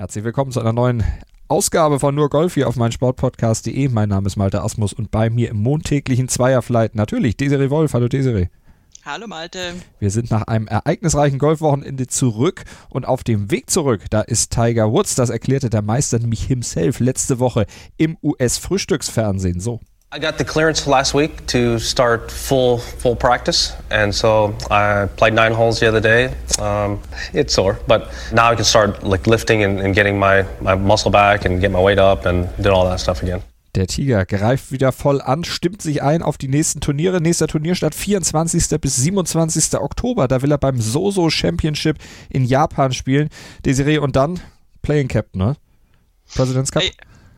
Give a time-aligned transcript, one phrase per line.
[0.00, 1.04] Herzlich willkommen zu einer neuen
[1.48, 3.90] Ausgabe von Nur Golf hier auf meinsportpodcast.de.
[3.90, 7.92] Mein Name ist Malte Asmus und bei mir im montäglichen Zweierflight natürlich Desiree Wolf.
[7.92, 8.48] Hallo Desiree.
[9.04, 9.74] Hallo Malte.
[9.98, 14.90] Wir sind nach einem ereignisreichen Golfwochenende zurück und auf dem Weg zurück, da ist Tiger
[14.90, 17.66] Woods, das erklärte der Meister nämlich himself letzte Woche
[17.98, 19.80] im US-Frühstücksfernsehen so.
[20.12, 25.34] I got the clearance last week to start full full practice, and so I played
[25.34, 26.34] nine holes the other day.
[26.58, 27.00] Um,
[27.32, 31.12] it's sore, but now I can start like lifting and, and getting my, my muscle
[31.12, 33.42] back and get my weight up and do all that stuff again.
[33.76, 37.20] Der Tiger greift wieder voll an, stimmt sich ein auf die nächsten Turniere.
[37.20, 38.80] Nächster Turnierstart 24.
[38.80, 39.78] bis 27.
[39.78, 40.26] Oktober.
[40.26, 43.28] Da will er beim Soso Championship in Japan spielen.
[43.64, 44.40] Desiree und dann
[44.82, 45.56] Playing Captain, ne?
[46.34, 46.82] President's Cup.
[46.82, 46.90] Hey.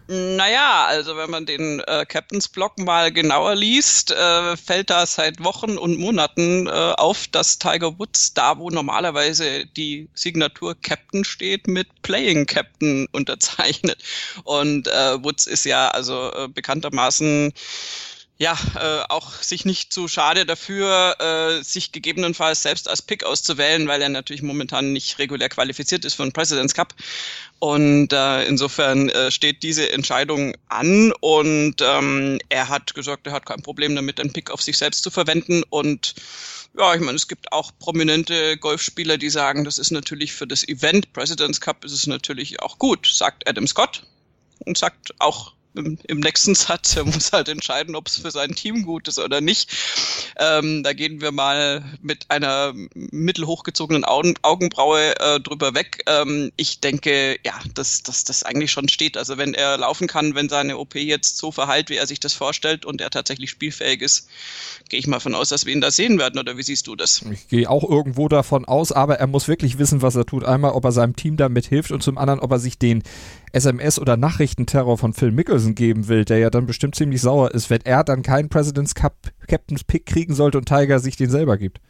[0.08, 5.42] Naja, also wenn man den äh, Captains Block mal genauer liest, äh, fällt da seit
[5.45, 11.69] Wochen und Monaten äh, auf, dass Tiger Woods da, wo normalerweise die Signatur Captain steht,
[11.69, 14.03] mit Playing Captain unterzeichnet.
[14.42, 17.53] Und äh, Woods ist ja also äh, bekanntermaßen
[18.38, 23.86] ja, äh, auch sich nicht zu schade dafür, äh, sich gegebenenfalls selbst als Pick auszuwählen,
[23.86, 26.94] weil er natürlich momentan nicht regulär qualifiziert ist für den President's Cup.
[27.61, 33.47] Und äh, insofern äh, steht diese Entscheidung an und ähm, er hat gesagt, er hat
[33.47, 35.62] kein Problem damit, einen Pick auf sich selbst zu verwenden.
[35.70, 36.14] Und
[36.77, 40.67] ja, ich meine, es gibt auch prominente Golfspieler, die sagen, das ist natürlich für das
[40.67, 44.02] Event President's Cup ist es natürlich auch gut, sagt Adam Scott
[44.64, 48.55] und sagt auch im, im nächsten Satz, er muss halt entscheiden, ob es für sein
[48.55, 49.70] Team gut ist oder nicht.
[50.39, 56.05] Ähm, da gehen wir mal mit einer mittelhochgezogenen Augen, Augenbraue äh, drüber weg.
[56.07, 59.17] Ähm, ich denke, ja, dass das, das eigentlich schon steht.
[59.17, 62.35] Also wenn er laufen kann, wenn seine OP jetzt so verheilt, wie er sich das
[62.35, 64.29] vorstellt und er tatsächlich spielfähig ist,
[64.89, 66.39] gehe ich mal von aus, dass wir ihn da sehen werden.
[66.39, 67.23] Oder wie siehst du das?
[67.30, 70.45] Ich gehe auch irgendwo davon aus, aber er muss wirklich wissen, was er tut.
[70.45, 73.02] Einmal, ob er seinem Team damit hilft und zum anderen, ob er sich den
[73.52, 77.70] SMS- oder Nachrichtenterror von Phil Mickelson geben will, der ja dann bestimmt ziemlich sauer ist,
[77.70, 79.14] wenn er dann keinen President's Cup
[79.46, 81.80] Captain's Pick kriegen sollte und Tiger sich den selber gibt.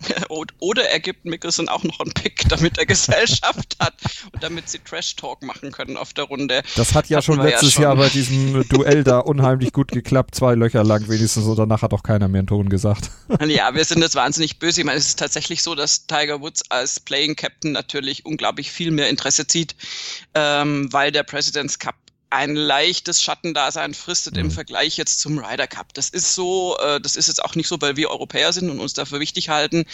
[0.60, 3.94] Oder er gibt Mickelson auch noch einen Pick, damit er Gesellschaft hat
[4.32, 6.62] und damit sie Trash-Talk machen können auf der Runde.
[6.76, 7.82] Das hat ja schon letztes ja schon.
[7.82, 11.92] Jahr bei diesem Duell da unheimlich gut geklappt, zwei Löcher lang wenigstens und danach hat
[11.92, 13.10] auch keiner mehr einen Ton gesagt.
[13.46, 14.80] Ja, wir sind jetzt wahnsinnig böse.
[14.80, 18.90] Ich meine, es ist tatsächlich so, dass Tiger Woods als Playing Captain natürlich unglaublich viel
[18.90, 19.74] mehr Interesse zieht,
[20.34, 21.94] ähm, weil der President's Cup
[22.30, 24.40] ein leichtes Schattendasein fristet mhm.
[24.40, 25.94] im Vergleich jetzt zum Ryder Cup.
[25.94, 28.80] Das ist so, äh, das ist jetzt auch nicht so, weil wir Europäer sind und
[28.80, 29.84] uns dafür wichtig halten.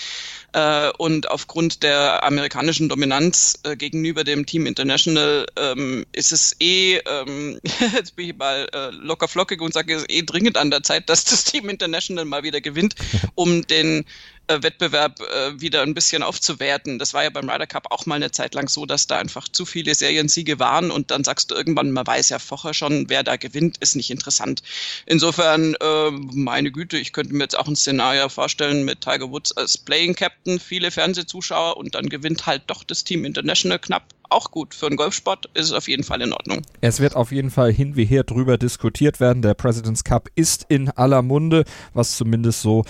[0.53, 6.97] Äh, und aufgrund der amerikanischen Dominanz äh, gegenüber dem Team International ähm, ist es eh,
[6.99, 7.61] ähm,
[7.95, 10.83] jetzt bin ich mal äh, locker flockig und sage, es ist eh dringend an der
[10.83, 12.95] Zeit, dass das Team International mal wieder gewinnt,
[13.35, 14.05] um den
[14.61, 16.99] Wettbewerb äh, wieder ein bisschen aufzuwerten.
[16.99, 19.49] Das war ja beim Ryder Cup auch mal eine Zeit lang so, dass da einfach
[19.49, 23.23] zu viele Seriensiege waren und dann sagst du irgendwann, man weiß ja vorher schon, wer
[23.23, 24.63] da gewinnt, ist nicht interessant.
[25.07, 29.53] Insofern, äh, meine Güte, ich könnte mir jetzt auch ein Szenario vorstellen mit Tiger Woods
[29.57, 34.51] als Playing Captain, viele Fernsehzuschauer und dann gewinnt halt doch das Team International knapp auch
[34.51, 34.75] gut.
[34.75, 36.63] Für einen Golfsport ist es auf jeden Fall in Ordnung.
[36.81, 39.43] Es wird auf jeden Fall hin wie her drüber diskutiert werden.
[39.43, 42.85] Der President's Cup ist in aller Munde, was zumindest so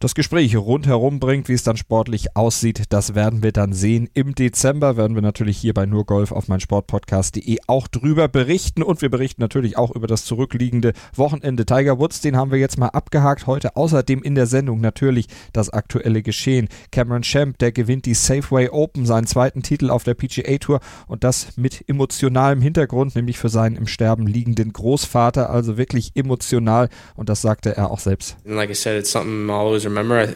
[0.00, 4.08] das Gespräch rundherum bringt, wie es dann sportlich aussieht, das werden wir dann sehen.
[4.14, 9.02] Im Dezember werden wir natürlich hier bei nur Golf auf meinsportpodcast.de auch drüber berichten und
[9.02, 12.22] wir berichten natürlich auch über das zurückliegende Wochenende Tiger Woods.
[12.22, 13.46] Den haben wir jetzt mal abgehakt.
[13.46, 16.68] Heute außerdem in der Sendung natürlich das aktuelle Geschehen.
[16.90, 21.24] Cameron Champ, der gewinnt die Safeway Open, seinen zweiten Titel auf der PGA Tour und
[21.24, 25.50] das mit emotionalem Hintergrund, nämlich für seinen im Sterben liegenden Großvater.
[25.50, 28.36] Also wirklich emotional und das sagte er auch selbst.
[28.46, 30.22] And like I said, it's something I always remember.
[30.22, 30.34] I,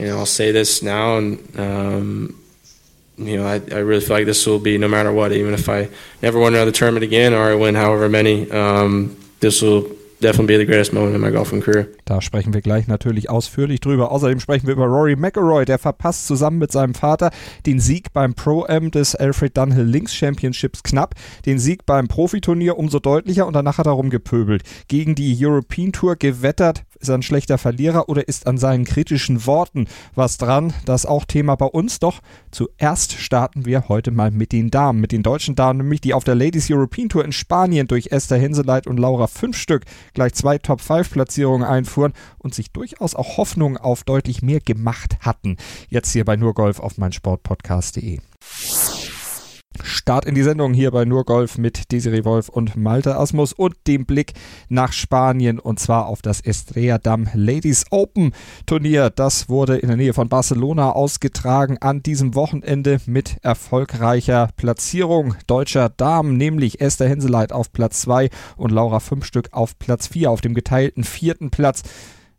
[0.00, 2.34] you know, I'll say this now, and um,
[3.16, 5.32] you know, I, I really feel like this will be no matter what.
[5.32, 5.88] Even if I
[6.22, 9.86] never win another tournament again, or I win however many, um, this will
[10.20, 11.88] definitely be the greatest moment in my golfing career.
[12.04, 14.12] Da sprechen wir gleich natürlich ausführlich drüber.
[14.12, 17.30] Außerdem sprechen wir über Rory McIlroy, der verpasst zusammen mit seinem Vater
[17.66, 21.14] den Sieg beim Pro-Am des Alfred Dunhill Links Championships knapp,
[21.44, 24.62] den Sieg beim Profiturnier umso deutlicher und danach hat er rumgepöbelt.
[24.88, 29.46] Gegen die European Tour gewettert, Ist er ein schlechter Verlierer oder ist an seinen kritischen
[29.46, 30.72] Worten was dran?
[30.84, 31.98] Das ist auch Thema bei uns.
[31.98, 32.20] Doch
[32.50, 36.24] zuerst starten wir heute mal mit den Damen, mit den deutschen Damen, nämlich die auf
[36.24, 39.84] der Ladies European Tour in Spanien durch Esther Henseleit und Laura fünf Stück
[40.14, 45.56] gleich zwei Top-5-Platzierungen einfuhren und sich durchaus auch Hoffnungen auf deutlich mehr gemacht hatten.
[45.88, 48.20] Jetzt hier bei Nurgolf auf meinsportpodcast.de.
[49.84, 53.74] Start in die Sendung hier bei Nur Golf mit Desiree Wolf und Malte Asmus und
[53.86, 54.32] dem Blick
[54.68, 58.32] nach Spanien und zwar auf das Estrella Damm Ladies Open
[58.66, 59.10] Turnier.
[59.10, 65.88] Das wurde in der Nähe von Barcelona ausgetragen an diesem Wochenende mit erfolgreicher Platzierung deutscher
[65.88, 70.54] Damen, nämlich Esther Henseleit auf Platz 2 und Laura Fünfstück auf Platz 4 auf dem
[70.54, 71.82] geteilten vierten Platz.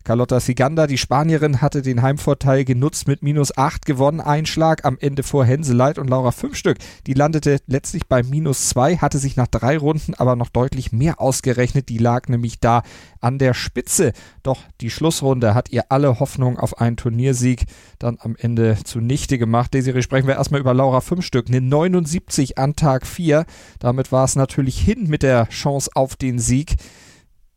[0.08, 4.22] Carlotta Siganda, die Spanierin, hatte den Heimvorteil genutzt mit minus 8 gewonnen.
[4.22, 6.78] Einschlag am Ende vor Henseleit und Laura Fünfstück.
[7.08, 11.20] Die landete letztlich bei minus 2, hatte sich nach drei Runden aber noch deutlich mehr
[11.20, 11.90] ausgerechnet.
[11.90, 12.84] Die lag nämlich da
[13.20, 14.14] an der Spitze.
[14.44, 17.66] Doch die Schlussrunde hat ihr alle Hoffnung auf einen Turniersieg
[18.00, 19.74] dann am Ende zunichte gemacht.
[19.74, 21.50] Desiree, sprechen wir erstmal über Laura Fünfstück.
[21.50, 23.46] Eine 79 an Tag 4.
[23.80, 26.76] Damit war es natürlich hin mit der Chance auf den Sieg.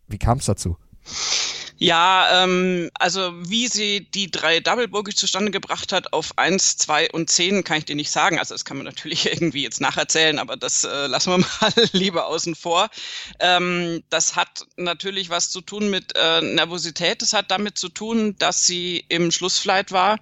[0.09, 0.77] Wie kam es dazu?
[1.83, 7.11] Ja, ähm, also wie sie die drei Double Bogies zustande gebracht hat auf eins, zwei
[7.11, 8.39] und zehn, kann ich dir nicht sagen.
[8.39, 12.27] Also das kann man natürlich irgendwie jetzt nacherzählen, aber das äh, lassen wir mal lieber
[12.27, 12.91] außen vor.
[13.39, 17.23] Ähm, das hat natürlich was zu tun mit äh, Nervosität.
[17.23, 20.19] Das hat damit zu tun, dass sie im Schlussflight war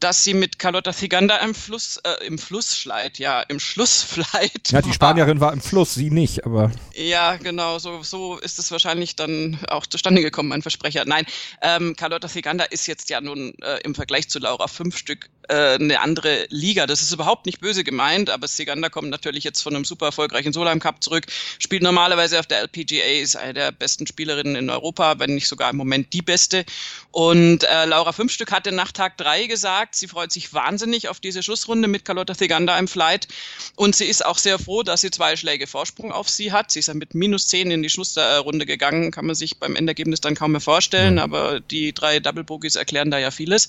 [0.00, 4.68] dass sie mit Carlotta Figanda im Fluss, äh, im Flussschleit, ja, im Schlussflight.
[4.70, 6.70] Ja, die Spanierin war im Fluss, sie nicht, aber.
[6.94, 11.04] Ja, genau, so, so ist es wahrscheinlich dann auch zustande gekommen, mein Versprecher.
[11.06, 11.26] Nein,
[11.62, 15.74] ähm, Carlotta Figanda ist jetzt ja nun äh, im Vergleich zu Laura fünf Stück äh,
[15.74, 16.86] eine andere Liga.
[16.86, 20.52] Das ist überhaupt nicht böse gemeint, aber Siganda kommt natürlich jetzt von einem super erfolgreichen
[20.52, 21.26] Solheim Cup zurück,
[21.58, 25.70] spielt normalerweise auf der LPGA, ist eine der besten Spielerinnen in Europa, wenn nicht sogar
[25.70, 26.64] im Moment die beste.
[27.10, 31.20] Und äh, Laura fünf Stück hatte nach Tag drei gesagt, sie freut sich wahnsinnig auf
[31.20, 33.28] diese Schlussrunde mit Carlotta Theganda im Flight
[33.74, 36.70] und sie ist auch sehr froh, dass sie zwei Schläge Vorsprung auf sie hat.
[36.70, 40.20] Sie ist ja mit minus zehn in die Schlussrunde gegangen, kann man sich beim Endergebnis
[40.20, 43.68] dann kaum mehr vorstellen, aber die drei Double Bogies erklären da ja vieles.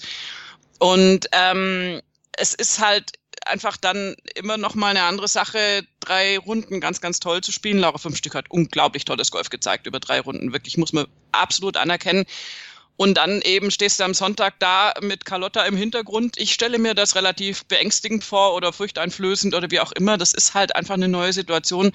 [0.79, 2.01] Und ähm,
[2.37, 3.11] es ist halt
[3.45, 7.79] einfach dann immer noch mal eine andere Sache, drei Runden ganz, ganz toll zu spielen.
[7.79, 10.53] Laura Fünfstück hat unglaublich tolles Golf gezeigt über drei Runden.
[10.53, 12.25] Wirklich muss man absolut anerkennen.
[12.97, 16.37] Und dann eben stehst du am Sonntag da mit Carlotta im Hintergrund.
[16.37, 20.17] Ich stelle mir das relativ beängstigend vor oder furchteinflößend oder wie auch immer.
[20.17, 21.93] Das ist halt einfach eine neue Situation.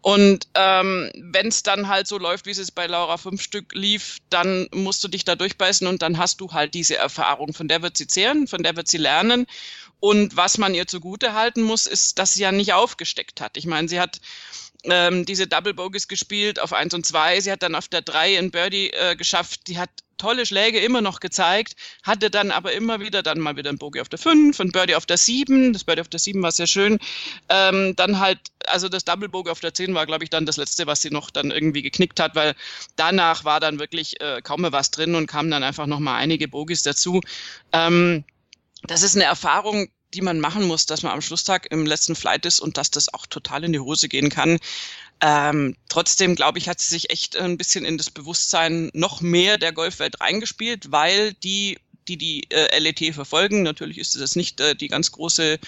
[0.00, 4.18] Und ähm, wenn es dann halt so läuft, wie es bei Laura fünf Stück lief,
[4.30, 7.52] dann musst du dich da durchbeißen und dann hast du halt diese Erfahrung.
[7.52, 9.46] Von der wird sie zehren, von der wird sie lernen.
[10.00, 13.56] Und was man ihr zugute halten muss, ist, dass sie ja nicht aufgesteckt hat.
[13.56, 14.20] Ich meine, sie hat
[14.84, 17.40] ähm, diese Double Bogies gespielt auf eins und zwei.
[17.40, 19.66] Sie hat dann auf der drei ein Birdie äh, geschafft.
[19.66, 23.70] Die hat tolle Schläge immer noch gezeigt, hatte dann aber immer wieder dann mal wieder
[23.70, 25.72] ein Bogey auf der 5 und Birdie auf der 7.
[25.72, 26.98] Das Birdie auf der 7 war sehr schön.
[27.48, 30.56] Ähm, dann halt, also das Double Bogey auf der 10 war, glaube ich, dann das
[30.56, 32.54] letzte, was sie noch dann irgendwie geknickt hat, weil
[32.96, 36.16] danach war dann wirklich äh, kaum mehr was drin und kamen dann einfach noch mal
[36.16, 37.20] einige Bogies dazu.
[37.72, 38.24] Ähm,
[38.82, 42.46] das ist eine Erfahrung, die man machen muss, dass man am Schlusstag im letzten Flight
[42.46, 44.58] ist und dass das auch total in die Hose gehen kann.
[45.20, 49.58] Ähm, trotzdem, glaube ich, hat sie sich echt ein bisschen in das Bewusstsein noch mehr
[49.58, 51.78] der Golfwelt reingespielt, weil die
[52.08, 53.62] die die äh, LET verfolgen.
[53.62, 55.58] Natürlich ist es nicht äh, die ganz große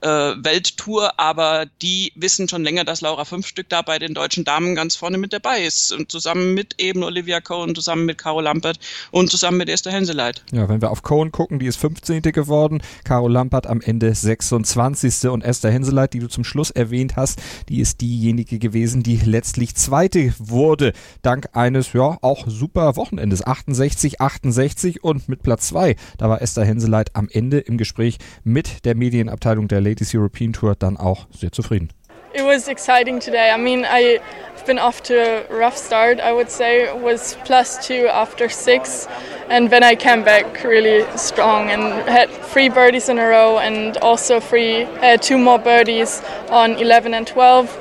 [0.00, 4.74] äh, Welttour, aber die wissen schon länger, dass Laura Fünfstück da bei den deutschen Damen
[4.74, 5.92] ganz vorne mit dabei ist.
[5.92, 8.78] Und zusammen mit eben Olivia Cohn, zusammen mit Caro Lampert
[9.10, 10.44] und zusammen mit Esther Henseleit.
[10.52, 12.22] Ja, wenn wir auf Cohn gucken, die ist 15.
[12.22, 15.28] geworden, Caro Lampert am Ende 26.
[15.28, 19.74] und Esther Henseleit, die du zum Schluss erwähnt hast, die ist diejenige gewesen, die letztlich
[19.74, 23.46] Zweite wurde, dank eines, ja, auch super Wochenendes.
[23.46, 25.87] 68, 68 und mit Platz 2
[26.18, 30.74] da war Esther Henseleit am Ende im Gespräch mit der Medienabteilung der Ladies European Tour
[30.74, 31.90] dann auch sehr zufrieden.
[32.34, 33.50] It was exciting today.
[33.50, 34.20] I mean, I've
[34.66, 36.92] been off to a rough start, I would say.
[36.92, 39.08] Was plus two after six,
[39.48, 43.96] and then I came back really strong and had three birdies in a row and
[43.98, 47.76] also three, uh, two more birdies on 11 and 12.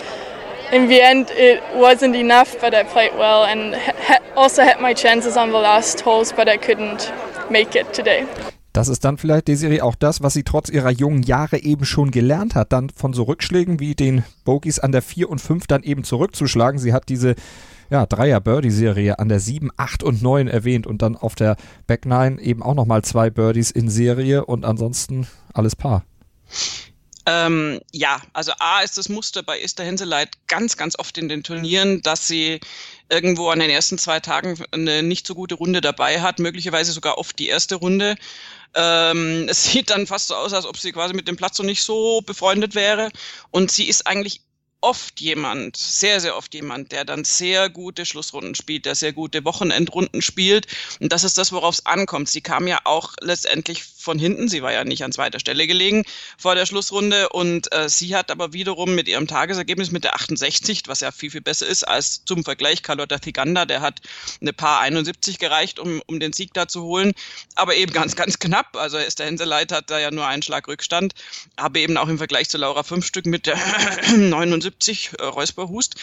[0.71, 4.93] In the end, it wasn't enough, but I played well and ha also had my
[4.93, 7.11] chances on the last holes, but I couldn't
[7.49, 8.25] make it today.
[8.73, 12.11] Das ist dann vielleicht, Desiree, auch das, was sie trotz ihrer jungen Jahre eben schon
[12.11, 15.83] gelernt hat, dann von so Rückschlägen wie den Bogies an der 4 und 5 dann
[15.83, 16.79] eben zurückzuschlagen.
[16.79, 17.35] Sie hat diese
[17.89, 21.55] ja, Dreier-Birdie-Serie an der 7, 8 und 9 erwähnt und dann auf der
[21.87, 26.03] Back 9 eben auch nochmal zwei Birdies in Serie und ansonsten alles Paar.
[27.27, 31.43] Ähm, ja, also A ist das Muster bei Esther Henseleit ganz, ganz oft in den
[31.43, 32.61] Turnieren, dass sie
[33.09, 37.17] irgendwo an den ersten zwei Tagen eine nicht so gute Runde dabei hat, möglicherweise sogar
[37.17, 38.15] oft die erste Runde.
[38.75, 41.63] Ähm, es sieht dann fast so aus, als ob sie quasi mit dem Platz so
[41.63, 43.11] nicht so befreundet wäre.
[43.51, 44.39] Und sie ist eigentlich
[44.81, 49.43] oft jemand, sehr, sehr oft jemand, der dann sehr gute Schlussrunden spielt, der sehr gute
[49.43, 50.67] Wochenendrunden spielt.
[50.99, 52.29] Und das ist das, worauf es ankommt.
[52.29, 54.47] Sie kam ja auch letztendlich von hinten.
[54.47, 56.03] Sie war ja nicht an zweiter Stelle gelegen
[56.37, 57.29] vor der Schlussrunde.
[57.29, 61.31] Und äh, sie hat aber wiederum mit ihrem Tagesergebnis mit der 68, was ja viel,
[61.31, 64.01] viel besser ist als zum Vergleich Carlotta Thiganda, der hat
[64.41, 67.13] eine Paar 71 gereicht, um, um den Sieg da zu holen.
[67.55, 68.75] Aber eben ganz, ganz knapp.
[68.75, 71.13] Also ist der Hänseleit hat da ja nur einen Schlag Rückstand.
[71.55, 73.57] Aber eben auch im Vergleich zu Laura fünf Stück mit der
[74.15, 75.95] 79 äh, Räusperhust,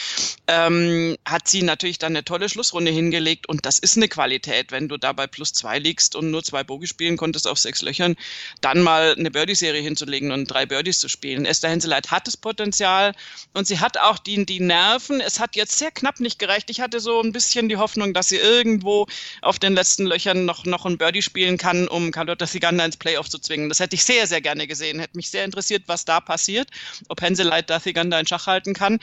[0.47, 3.49] ähm, hat sie natürlich dann eine tolle Schlussrunde hingelegt.
[3.49, 6.87] Und das ist eine Qualität, wenn du dabei plus zwei liegst und nur zwei Bogi
[6.87, 8.17] spielen konntest auf sechs Löcher Löchern,
[8.61, 11.45] dann mal eine Birdie-Serie hinzulegen und drei Birdies zu spielen.
[11.45, 13.15] Esther Henseleit hat das Potenzial
[13.53, 15.21] und sie hat auch die, die Nerven.
[15.21, 16.71] Es hat jetzt sehr knapp nicht gereicht.
[16.71, 19.07] Ich hatte so ein bisschen die Hoffnung, dass sie irgendwo
[19.43, 23.29] auf den letzten Löchern noch, noch ein Birdie spielen kann, um Carlotta Siganda ins Playoff
[23.29, 23.69] zu zwingen.
[23.69, 24.99] Das hätte ich sehr, sehr gerne gesehen.
[24.99, 26.69] Hätte mich sehr interessiert, was da passiert,
[27.09, 29.01] ob Henseleit da Siganda in Schach halten kann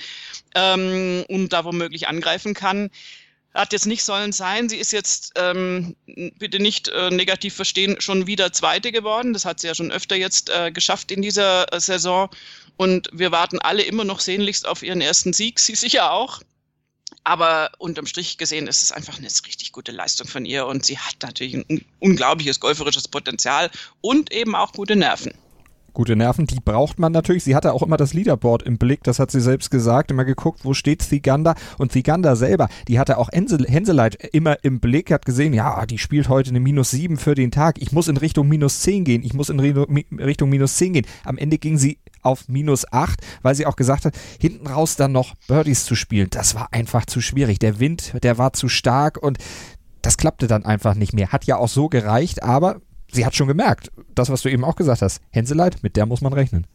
[0.56, 2.90] ähm, und da womöglich angreifen kann
[3.54, 4.70] hat jetzt nicht sollen sein.
[4.70, 9.34] Sie ist jetzt, ähm, bitte nicht äh, negativ verstehen, schon wieder Zweite geworden.
[9.34, 12.30] Das hat sie ja schon öfter jetzt äh, geschafft in dieser äh, Saison.
[12.78, 15.60] Und wir warten alle immer noch sehnlichst auf ihren ersten Sieg.
[15.60, 16.42] Sie sicher auch.
[17.24, 20.66] Aber unterm Strich gesehen ist es einfach eine richtig gute Leistung von ihr.
[20.66, 25.34] Und sie hat natürlich ein unglaubliches golferisches Potenzial und eben auch gute Nerven
[25.94, 27.44] gute Nerven, die braucht man natürlich.
[27.44, 30.62] Sie hatte auch immer das Leaderboard im Blick, das hat sie selbst gesagt, immer geguckt,
[30.64, 35.54] wo steht Thiganda und Thiganda selber, die hatte auch Henseleit immer im Blick, hat gesehen,
[35.54, 38.82] ja, die spielt heute eine minus sieben für den Tag, ich muss in Richtung minus
[38.82, 41.06] zehn gehen, ich muss in Richtung minus zehn gehen.
[41.24, 45.12] Am Ende ging sie auf minus acht, weil sie auch gesagt hat, hinten raus dann
[45.12, 47.60] noch Birdies zu spielen, das war einfach zu schwierig.
[47.60, 49.38] Der Wind, der war zu stark und
[50.02, 51.32] das klappte dann einfach nicht mehr.
[51.32, 54.76] Hat ja auch so gereicht, aber sie hat schon gemerkt, das, was du eben auch
[54.76, 56.66] gesagt hast, Hänseleit, mit der muss man rechnen.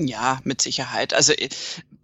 [0.00, 1.12] Ja, mit Sicherheit.
[1.12, 1.48] Also äh,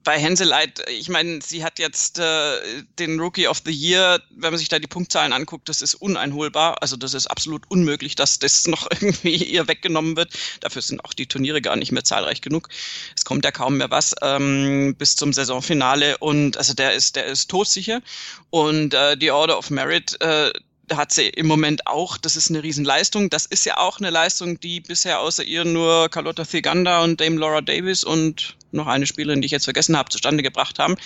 [0.02, 4.58] bei Henseleit, ich meine, sie hat jetzt äh, den Rookie of the Year, wenn man
[4.58, 6.82] sich da die Punktzahlen anguckt, das ist uneinholbar.
[6.82, 10.32] Also das ist absolut unmöglich, dass das noch irgendwie ihr weggenommen wird.
[10.60, 12.68] Dafür sind auch die Turniere gar nicht mehr zahlreich genug.
[13.16, 17.26] Es kommt ja kaum mehr was ähm, bis zum Saisonfinale und also der ist, der
[17.26, 18.02] ist todsicher.
[18.50, 20.52] Und äh, die Order of Merit, äh,
[20.92, 22.18] hat sie im Moment auch.
[22.18, 23.30] Das ist eine Riesenleistung.
[23.30, 27.38] Das ist ja auch eine Leistung, die bisher außer ihr nur Carlotta Thiganda und Dame
[27.38, 30.96] Laura Davis und noch eine Spielerin, die ich jetzt vergessen habe, zustande gebracht haben.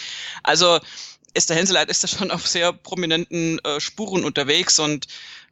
[0.43, 0.81] Also
[1.35, 5.07] Esther Henseleit ist da schon auf sehr prominenten äh, Spuren unterwegs und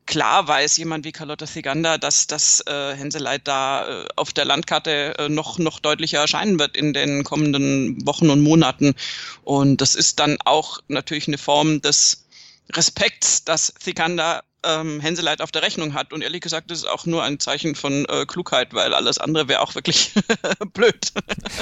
[0.07, 5.19] klar weiß jemand wie Carlotta Thiganda, dass das äh, Henseleit da äh, auf der Landkarte
[5.19, 8.95] äh, noch, noch deutlicher erscheinen wird in den kommenden Wochen und Monaten.
[9.43, 12.26] Und das ist dann auch natürlich eine Form des
[12.73, 16.13] Respekt, dass Thikanda ähm, Henseleit auf der Rechnung hat.
[16.13, 19.49] Und ehrlich gesagt, das ist auch nur ein Zeichen von äh, Klugheit, weil alles andere
[19.49, 20.13] wäre auch wirklich
[20.75, 21.13] blöd.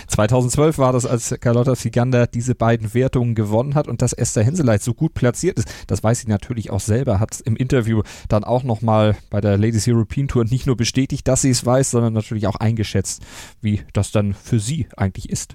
[0.09, 4.83] 2012 war das, als Carlotta Thiganda diese beiden Wertungen gewonnen hat und dass Esther Henseleit
[4.83, 5.69] so gut platziert ist.
[5.87, 9.87] Das weiß sie natürlich auch selber, hat im Interview dann auch nochmal bei der Ladies
[9.87, 13.23] European Tour nicht nur bestätigt, dass sie es weiß, sondern natürlich auch eingeschätzt,
[13.61, 15.55] wie das dann für sie eigentlich ist.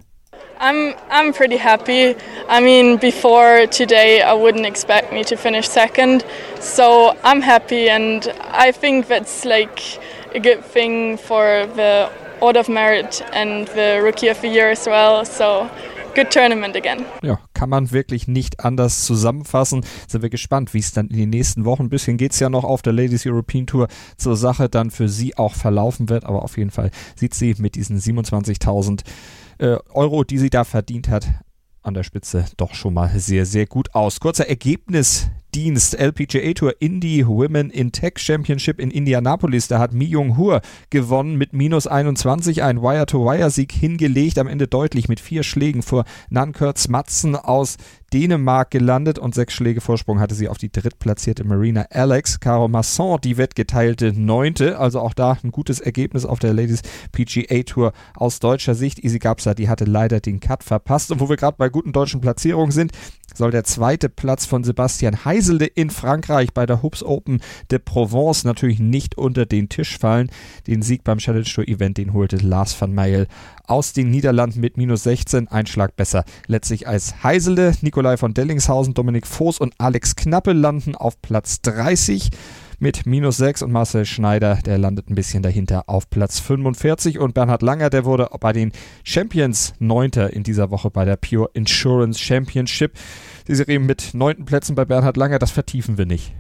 [0.60, 2.16] I'm I'm pretty happy.
[2.50, 6.26] I mean, before today, I wouldn't expect me to finish second,
[6.60, 10.00] so I'm happy, and I think that's like
[10.36, 12.10] a good thing for the
[12.42, 15.24] Order of Merit and the Rookie of the Year as well.
[15.24, 15.70] So
[16.14, 17.06] good tournament again.
[17.22, 19.86] Ja, kann man wirklich nicht anders zusammenfassen.
[20.08, 22.50] Sind wir gespannt, wie es dann in den nächsten Wochen, ein bisschen geht es ja
[22.50, 26.26] noch auf der Ladies European Tour zur Sache, dann für sie auch verlaufen wird.
[26.26, 29.02] Aber auf jeden Fall sieht sie mit diesen 27.000
[29.60, 31.28] äh, Euro, die sie da verdient hat,
[31.82, 34.20] an der Spitze doch schon mal sehr, sehr gut aus.
[34.20, 39.68] Kurzer Ergebnisdienst LPGA Tour Indie Women in Tech Championship in Indianapolis.
[39.68, 45.08] Da hat Mi Jung Hur gewonnen mit minus 21, ein Wire-to-Wire-Sieg hingelegt, am Ende deutlich
[45.08, 47.78] mit vier Schlägen vor Nankert Matzen aus
[48.14, 52.40] Dänemark gelandet und sechs Schläge Vorsprung hatte sie auf die drittplatzierte Marina Alex.
[52.40, 57.64] Caro Masson, die wettgeteilte Neunte, also auch da ein gutes Ergebnis auf der Ladies PGA
[57.64, 59.04] Tour aus deutscher Sicht.
[59.04, 61.12] Easy Gapsa, die hatte leider den Cut verpasst.
[61.12, 62.92] Und wo wir gerade bei guten deutschen Platzierungen sind,
[63.36, 68.44] soll der zweite Platz von Sebastian Heiselde in Frankreich bei der Hoops Open de Provence
[68.44, 70.30] natürlich nicht unter den Tisch fallen.
[70.68, 73.28] Den Sieg beim Challenge Tour Event, den holte Lars van Meijel
[73.70, 76.26] aus den Niederlanden mit minus 16, ein Schlag besser.
[76.48, 82.32] Letztlich als Heiselde, Nikolai von Dellingshausen, Dominik Voß und Alex Knappe landen auf Platz 30
[82.80, 87.34] mit minus 6 und Marcel Schneider, der landet ein bisschen dahinter auf Platz 45 und
[87.34, 88.72] Bernhard Langer, der wurde bei den
[89.04, 92.94] Champions Neunter in dieser Woche bei der Pure Insurance Championship.
[93.48, 96.34] Die Serie mit neunten Plätzen bei Bernhard Langer, das vertiefen wir nicht.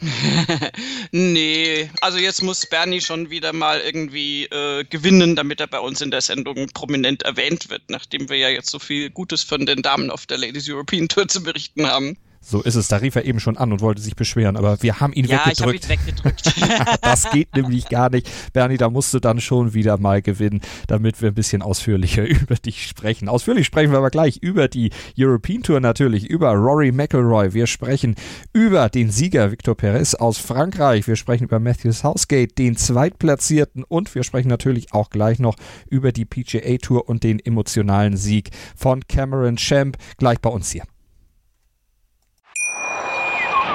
[1.10, 6.00] nee, also jetzt muss Bernie schon wieder mal irgendwie äh, gewinnen, damit er bei uns
[6.00, 9.82] in der Sendung prominent erwähnt wird, nachdem wir ja jetzt so viel Gutes von den
[9.82, 12.16] Damen auf der Ladies European Tour zu berichten haben.
[12.50, 12.88] So ist es.
[12.88, 15.44] Da rief er eben schon an und wollte sich beschweren, aber wir haben ihn ja,
[15.44, 15.84] weggedrückt.
[15.84, 16.54] Ich hab ihn weggedrückt.
[17.02, 18.26] das geht nämlich gar nicht.
[18.54, 22.54] Bernie, da musst du dann schon wieder mal gewinnen, damit wir ein bisschen ausführlicher über
[22.54, 23.28] dich sprechen.
[23.28, 27.52] Ausführlich sprechen wir aber gleich über die European Tour natürlich, über Rory McIlroy.
[27.52, 28.14] Wir sprechen
[28.54, 31.06] über den Sieger Victor Perez aus Frankreich.
[31.06, 35.56] Wir sprechen über Matthew Southgate, den Zweitplatzierten und wir sprechen natürlich auch gleich noch
[35.90, 40.84] über die PGA Tour und den emotionalen Sieg von Cameron Champ gleich bei uns hier.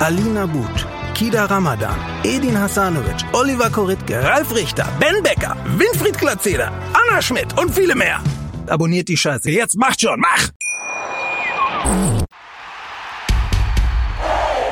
[0.00, 7.20] Alina But, Kida Ramadan, Edin Hasanovic, Oliver Koritke, Ralf Richter, Ben Becker, Winfried Glatzeder, Anna
[7.20, 8.22] Schmidt und viele mehr.
[8.68, 9.50] Abonniert die Scheiße.
[9.50, 10.50] Jetzt macht schon, mach!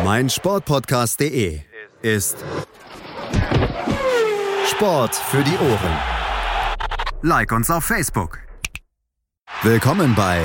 [0.04, 1.60] Mein Sportpodcast.de
[2.02, 2.36] ist
[4.70, 5.98] Sport für die Ohren.
[7.22, 8.38] Like uns auf Facebook.
[9.64, 10.40] Willkommen bei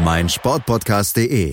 [0.00, 1.52] mein Sportpodcast.de.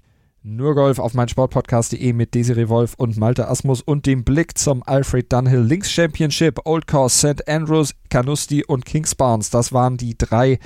[0.43, 4.81] Nur Golf auf mein Sportpodcast.de mit Desiree Wolf und Malte Asmus und dem Blick zum
[4.81, 7.47] Alfred Dunhill Links Championship, Old Course, St.
[7.47, 9.51] Andrews, Carnoustie und Kingsbarns.
[9.51, 10.57] Das waren die drei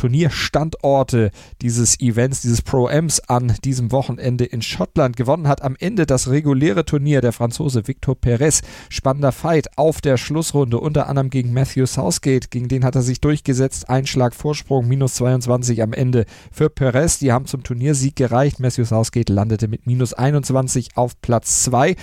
[0.00, 5.14] Turnierstandorte dieses Events, dieses Pro-Ams an diesem Wochenende in Schottland.
[5.14, 8.62] Gewonnen hat am Ende das reguläre Turnier der Franzose Victor Perez.
[8.88, 12.50] Spannender Fight auf der Schlussrunde, unter anderem gegen Matthew Southgate.
[12.50, 13.90] Gegen den hat er sich durchgesetzt.
[13.90, 17.18] Einschlag Vorsprung, minus 22 am Ende für Perez.
[17.18, 18.58] Die haben zum Turniersieg gereicht.
[18.58, 21.94] Matthew Southgate landete mit minus 21 auf Platz 2.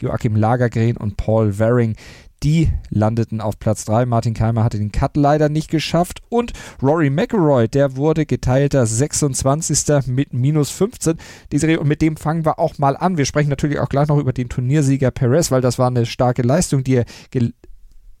[0.00, 1.94] Joachim Lagergren und Paul Waring
[2.44, 4.04] die landeten auf Platz 3.
[4.04, 6.20] Martin Keimer hatte den Cut leider nicht geschafft.
[6.28, 6.52] Und
[6.82, 10.06] Rory McIlroy, der wurde geteilter 26.
[10.06, 11.16] mit minus 15.
[11.50, 13.16] Diese, und mit dem fangen wir auch mal an.
[13.16, 16.42] Wir sprechen natürlich auch gleich noch über den Turniersieger Perez, weil das war eine starke
[16.42, 17.06] Leistung, die er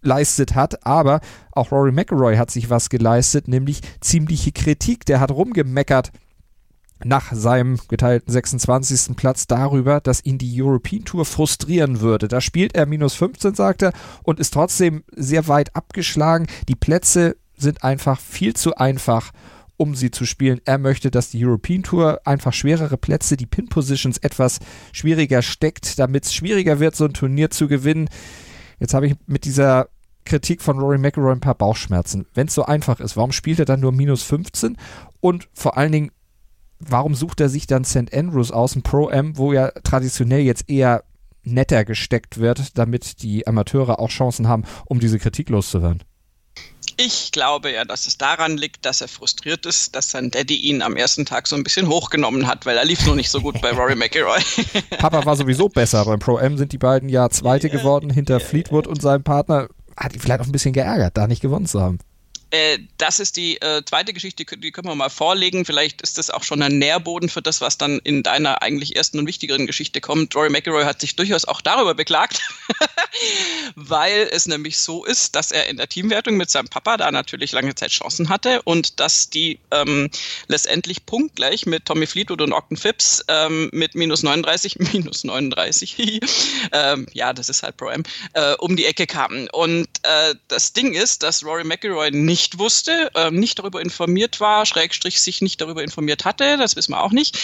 [0.02, 1.20] geleistet hat, aber
[1.52, 5.04] auch Rory McIlroy hat sich was geleistet, nämlich ziemliche Kritik.
[5.04, 6.12] Der hat rumgemeckert
[7.02, 9.16] nach seinem geteilten 26.
[9.16, 12.28] Platz darüber, dass ihn die European Tour frustrieren würde.
[12.28, 16.46] Da spielt er minus 15, sagt er, und ist trotzdem sehr weit abgeschlagen.
[16.68, 19.32] Die Plätze sind einfach viel zu einfach,
[19.76, 20.60] um sie zu spielen.
[20.64, 24.60] Er möchte, dass die European Tour einfach schwerere Plätze, die Pin Positions etwas
[24.92, 28.08] schwieriger steckt, damit es schwieriger wird, so ein Turnier zu gewinnen.
[28.78, 29.88] Jetzt habe ich mit dieser
[30.24, 32.26] Kritik von Rory McIlroy ein paar Bauchschmerzen.
[32.34, 34.76] Wenn es so einfach ist, warum spielt er dann nur minus 15?
[35.20, 36.10] Und vor allen Dingen,
[36.88, 38.12] warum sucht er sich dann St.
[38.14, 41.04] Andrews aus, ein Pro-Am, wo ja traditionell jetzt eher
[41.42, 46.02] netter gesteckt wird, damit die Amateure auch Chancen haben, um diese Kritik loszuwerden?
[46.96, 50.80] Ich glaube ja, dass es daran liegt, dass er frustriert ist, dass sein Daddy ihn
[50.80, 53.60] am ersten Tag so ein bisschen hochgenommen hat, weil er lief noch nicht so gut
[53.60, 54.40] bei Rory McIlroy.
[54.98, 56.04] Papa war sowieso besser.
[56.04, 59.68] Beim Pro-Am sind die beiden ja Zweite geworden hinter Fleetwood und seinem Partner.
[59.96, 61.98] Hat ihn vielleicht auch ein bisschen geärgert, da nicht gewonnen zu haben.
[62.54, 65.64] Äh, das ist die äh, zweite Geschichte, die, die können wir mal vorlegen.
[65.64, 69.18] Vielleicht ist das auch schon ein Nährboden für das, was dann in deiner eigentlich ersten
[69.18, 70.36] und wichtigeren Geschichte kommt.
[70.36, 72.40] Rory McIlroy hat sich durchaus auch darüber beklagt,
[73.74, 77.50] weil es nämlich so ist, dass er in der Teamwertung mit seinem Papa da natürlich
[77.50, 80.08] lange Zeit Chancen hatte und dass die ähm,
[80.46, 86.20] letztendlich punktgleich mit Tommy Fleetwood und Ogden Phipps ähm, mit minus 39, minus 39,
[86.72, 89.48] ähm, ja, das ist halt Pro-M, äh, um die Ecke kamen.
[89.50, 94.38] Und äh, das Ding ist, dass Rory McIlroy nicht nicht wusste, äh, nicht darüber informiert
[94.38, 97.38] war, Schrägstrich sich nicht darüber informiert hatte, das wissen wir auch nicht,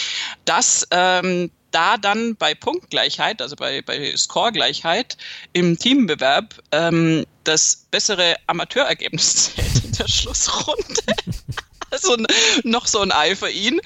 [0.45, 5.17] dass ähm, da dann bei Punktgleichheit, also bei, bei Scoregleichheit
[5.53, 11.01] im Teambewerb ähm, das bessere Amateurergebnis zählt in der Schlussrunde.
[12.01, 12.15] also
[12.63, 13.81] noch so ein Ei für ihn,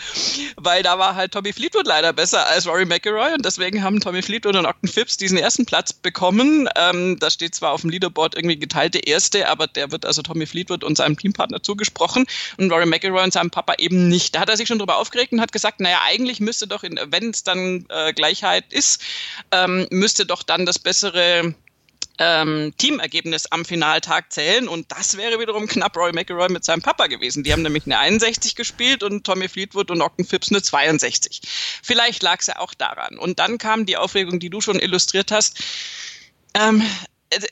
[0.58, 4.22] weil da war halt Tommy Fleetwood leider besser als Rory McIlroy und deswegen haben Tommy
[4.22, 6.70] Fleetwood und Ogden Phipps diesen ersten Platz bekommen.
[6.76, 10.46] Ähm, da steht zwar auf dem Leaderboard irgendwie geteilte Erste, aber der wird also Tommy
[10.46, 12.26] Fleetwood und seinem Teampartner zugesprochen
[12.58, 14.36] und Rory McIlroy und seinem Papa eben nicht.
[14.36, 17.30] Da hat er sich schon drüber aufgeregt und hat gesagt, naja, eigentlich müsste doch, wenn
[17.30, 19.02] es dann äh, Gleichheit ist,
[19.52, 21.56] ähm, müsste doch dann das bessere
[22.20, 27.08] ähm, Teamergebnis am Finaltag zählen und das wäre wiederum knapp Roy McIlroy mit seinem Papa
[27.08, 27.44] gewesen.
[27.44, 31.42] Die haben nämlich eine 61 gespielt und Tommy Fleetwood und Ogden Phipps eine 62.
[31.84, 33.18] Vielleicht lag es ja auch daran.
[33.18, 35.64] Und dann kam die Aufregung, die du schon illustriert hast.
[36.54, 36.84] Ähm,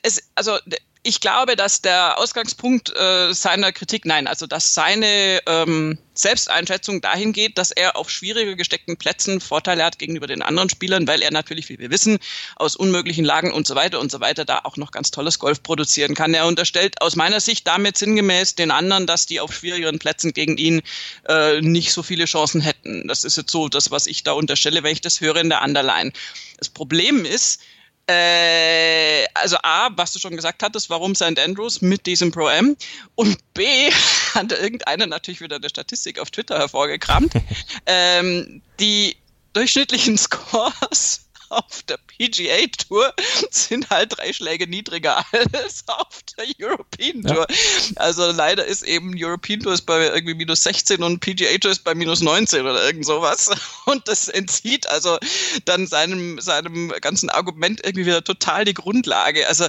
[0.02, 0.58] es, also
[1.06, 7.34] ich glaube, dass der Ausgangspunkt äh, seiner Kritik, nein, also dass seine ähm, Selbsteinschätzung dahin
[7.34, 11.30] geht, dass er auf schwieriger gesteckten Plätzen Vorteile hat gegenüber den anderen Spielern, weil er
[11.30, 12.18] natürlich, wie wir wissen,
[12.56, 15.62] aus unmöglichen Lagen und so weiter und so weiter da auch noch ganz tolles Golf
[15.62, 16.32] produzieren kann.
[16.32, 20.56] Er unterstellt aus meiner Sicht damit sinngemäß den anderen, dass die auf schwierigeren Plätzen gegen
[20.56, 20.80] ihn
[21.28, 23.08] äh, nicht so viele Chancen hätten.
[23.08, 25.62] Das ist jetzt so das, was ich da unterstelle, wenn ich das höre in der
[25.62, 26.12] Underline.
[26.56, 27.60] Das Problem ist,
[28.06, 31.38] äh, also A, was du schon gesagt hattest, warum St.
[31.38, 32.76] Andrews mit diesem Pro-M
[33.14, 33.90] und B,
[34.34, 37.32] hat irgendeiner natürlich wieder eine Statistik auf Twitter hervorgekramt,
[37.86, 39.16] ähm, die
[39.52, 41.23] durchschnittlichen Scores
[41.54, 43.14] auf der PGA Tour
[43.50, 47.46] sind halt drei Schläge niedriger als auf der European Tour.
[47.48, 47.56] Ja.
[47.96, 51.84] Also leider ist eben European Tour ist bei irgendwie minus 16 und PGA Tour ist
[51.84, 53.50] bei minus 19 oder irgend sowas.
[53.86, 55.18] Und das entzieht also
[55.66, 59.46] dann seinem, seinem ganzen Argument irgendwie wieder total die Grundlage.
[59.46, 59.68] Also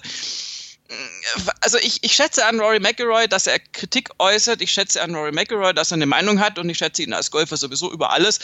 [1.62, 4.62] also ich, ich schätze an Rory McIlroy, dass er Kritik äußert.
[4.62, 7.32] Ich schätze an Rory McIlroy, dass er eine Meinung hat und ich schätze ihn als
[7.32, 8.40] Golfer sowieso über alles.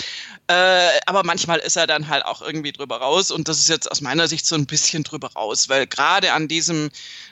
[0.51, 3.89] Äh, aber manchmal ist er dann halt auch irgendwie drüber raus und das ist jetzt
[3.89, 6.89] aus meiner Sicht so ein bisschen drüber raus, weil gerade an diesem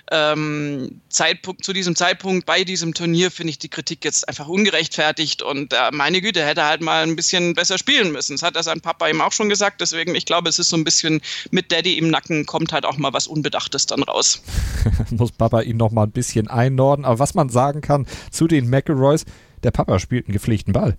[0.10, 5.42] ähm, Zeitpunkt, zu diesem Zeitpunkt bei diesem Turnier finde ich die Kritik jetzt einfach ungerechtfertigt
[5.42, 8.36] und äh, meine Güte, hätte halt mal ein bisschen besser spielen müssen.
[8.36, 10.78] Das hat er sein Papa ihm auch schon gesagt, deswegen ich glaube, es ist so
[10.78, 11.20] ein bisschen
[11.52, 14.42] mit Daddy im Nacken kommt halt auch mal was Unbedachtes dann raus.
[15.10, 18.70] Muss Papa ihn noch mal ein bisschen einnorden, aber was man sagen kann zu den
[18.70, 19.26] McElroys,
[19.64, 20.98] der Papa spielt einen gepflegten Ball.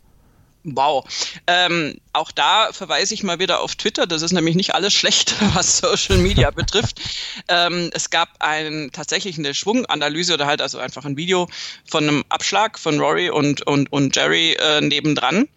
[0.65, 1.05] Wow.
[1.47, 4.07] Ähm, auch da verweise ich mal wieder auf Twitter.
[4.07, 7.01] Das ist nämlich nicht alles schlecht, was Social Media betrifft.
[7.49, 11.49] Ähm, es gab ein, tatsächlich eine Schwunganalyse oder halt also einfach ein Video
[11.89, 15.49] von einem Abschlag von Rory und, und, und Jerry äh, nebendran.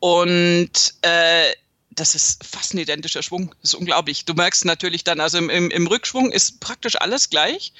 [0.00, 1.52] Und äh,
[1.90, 3.54] das ist fast ein identischer Schwung.
[3.62, 4.24] Das ist unglaublich.
[4.24, 7.72] Du merkst natürlich dann, also im, im, im Rückschwung ist praktisch alles gleich.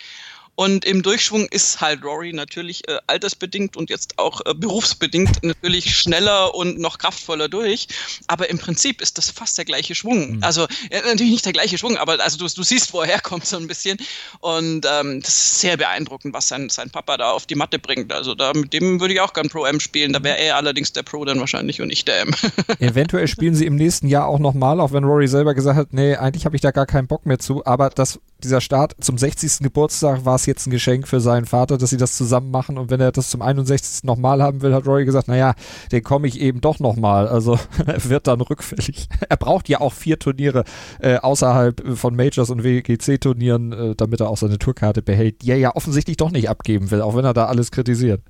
[0.55, 5.97] Und im Durchschwung ist halt Rory natürlich äh, altersbedingt und jetzt auch äh, berufsbedingt natürlich
[5.97, 7.89] schneller und noch kraftvoller durch.
[8.27, 10.37] Aber im Prinzip ist das fast der gleiche Schwung.
[10.37, 10.45] Mhm.
[10.45, 13.47] Also äh, natürlich nicht der gleiche Schwung, aber also du, du siehst, wo er herkommt
[13.47, 13.97] so ein bisschen.
[14.41, 18.13] Und ähm, das ist sehr beeindruckend, was sein, sein Papa da auf die Matte bringt.
[18.13, 20.13] Also da mit dem würde ich auch gern Pro-M spielen.
[20.13, 22.35] Da wäre er allerdings der Pro dann wahrscheinlich und nicht der M.
[22.79, 26.15] Eventuell spielen sie im nächsten Jahr auch nochmal, auch wenn Rory selber gesagt hat, nee,
[26.15, 27.65] eigentlich habe ich da gar keinen Bock mehr zu.
[27.65, 29.61] Aber das, dieser Start zum 60.
[29.61, 32.79] Geburtstag war es jetzt ein Geschenk für seinen Vater, dass sie das zusammen machen.
[32.79, 34.05] Und wenn er das zum 61.
[34.05, 35.55] nochmal haben will, hat Rory gesagt, naja,
[35.91, 37.29] den komme ich eben doch nochmal.
[37.29, 39.09] Also er wird dann rückfällig.
[39.29, 40.65] Er braucht ja auch vier Turniere
[41.01, 45.57] äh, außerhalb von Majors und WGC-Turnieren, äh, damit er auch seine Tourkarte behält, die er
[45.57, 48.21] ja offensichtlich doch nicht abgeben will, auch wenn er da alles kritisiert.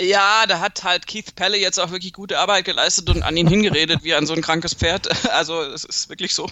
[0.00, 3.46] Ja, da hat halt Keith Pelle jetzt auch wirklich gute Arbeit geleistet und an ihn
[3.46, 5.08] hingeredet wie an so ein krankes Pferd.
[5.30, 6.48] Also es ist wirklich so.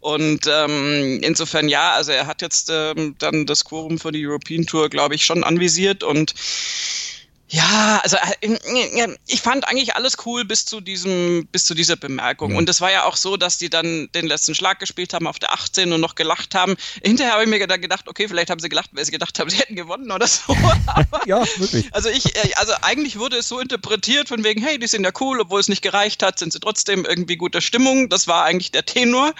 [0.00, 4.66] Und ähm, insofern ja, also er hat jetzt ähm, dann das Quorum für die European
[4.66, 6.34] Tour, glaube ich, schon anvisiert und
[7.48, 12.52] Ja, also äh, ich fand eigentlich alles cool bis zu diesem, bis zu dieser Bemerkung.
[12.52, 12.56] Mhm.
[12.56, 15.38] Und es war ja auch so, dass die dann den letzten Schlag gespielt haben auf
[15.38, 16.76] der 18 und noch gelacht haben.
[17.04, 19.58] Hinterher habe ich mir gedacht, okay, vielleicht haben sie gelacht, weil sie gedacht haben, sie
[19.58, 20.56] hätten gewonnen oder so.
[21.26, 21.86] ja, wirklich.
[21.94, 25.12] Also ich, äh, also eigentlich wurde es so interpretiert von wegen, hey, die sind ja
[25.20, 28.08] cool, obwohl es nicht gereicht hat, sind sie trotzdem irgendwie guter Stimmung.
[28.08, 29.32] Das war eigentlich der Tenor.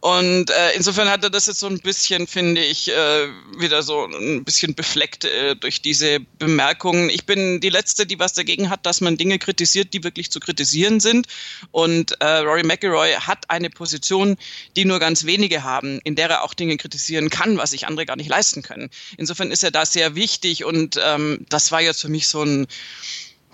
[0.00, 4.42] Und äh, insofern hatte das jetzt so ein bisschen, finde ich, äh, wieder so ein
[4.42, 7.10] bisschen befleckt äh, durch diese Bemerkungen.
[7.10, 10.40] Ich bin die Letzte, die was dagegen hat, dass man Dinge kritisiert, die wirklich zu
[10.40, 11.28] kritisieren sind.
[11.70, 14.36] Und äh, Rory McIlroy hat eine Position,
[14.74, 18.06] die nur ganz wenige haben, in der er auch Dinge kritisieren kann, was sich andere
[18.06, 18.90] gar nicht leisten können.
[19.16, 22.66] Insofern ist er da sehr wichtig und ähm, das war jetzt für mich so ein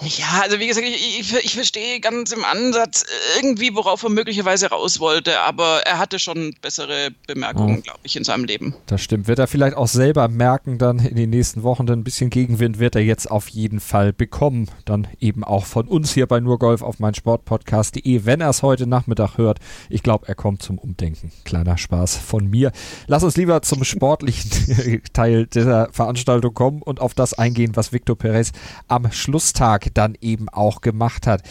[0.00, 3.07] ja, also wie gesagt, ich, ich, verstehe ganz im Ansatz
[3.40, 7.83] irgendwie, worauf er möglicherweise raus wollte, aber er hatte schon bessere Bemerkungen, oh.
[7.83, 8.74] glaube ich, in seinem Leben.
[8.87, 9.28] Das stimmt.
[9.28, 12.80] Wird er vielleicht auch selber merken, dann in den nächsten Wochen, dann ein bisschen Gegenwind
[12.80, 14.68] wird er jetzt auf jeden Fall bekommen.
[14.85, 18.88] Dann eben auch von uns hier bei Nurgolf auf mein Sportpodcast.de, wenn er es heute
[18.88, 19.61] Nachmittag hört.
[19.88, 21.30] Ich glaube, er kommt zum Umdenken.
[21.44, 22.72] Kleiner Spaß von mir.
[23.07, 28.18] Lass uns lieber zum sportlichen Teil dieser Veranstaltung kommen und auf das eingehen, was Victor
[28.18, 28.50] Perez
[28.88, 31.42] am Schlusstag dann eben auch gemacht hat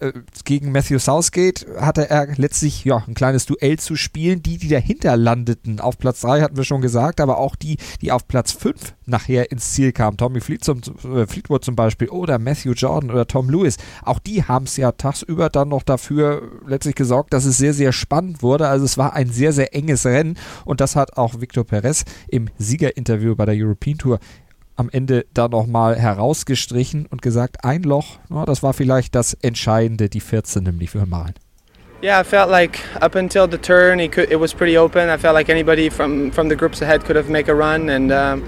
[0.00, 0.12] äh,
[0.44, 4.42] gegen Matthew Southgate hatte er letztlich ja ein kleines Duell zu spielen.
[4.42, 8.12] Die, die dahinter landeten, auf Platz 3 hatten wir schon gesagt, aber auch die, die
[8.12, 13.10] auf Platz 5 nachher ins Ziel kamen, Tommy äh, Fleetwood zum Beispiel oder Matthew Jordan
[13.10, 17.44] oder Tom Lewis, auch die haben es ja tagsüber dann noch dafür letztlich gesorgt, dass
[17.44, 18.68] es sehr, sehr spannend wurde.
[18.68, 22.48] Also es war ein sehr, sehr enges Rennen und das hat auch Victor Perez im
[22.58, 24.18] Siegerinterview bei der European Tour
[24.76, 30.08] am Ende da nochmal herausgestrichen und gesagt, ein Loch, no, das war vielleicht das Entscheidende,
[30.08, 31.34] die 14 nämlich für Malen.
[32.02, 35.08] Yeah, I felt like up until the turn, it, could, it was pretty open.
[35.08, 38.12] I felt like anybody from, from the groups ahead could have made a run, and
[38.12, 38.44] um,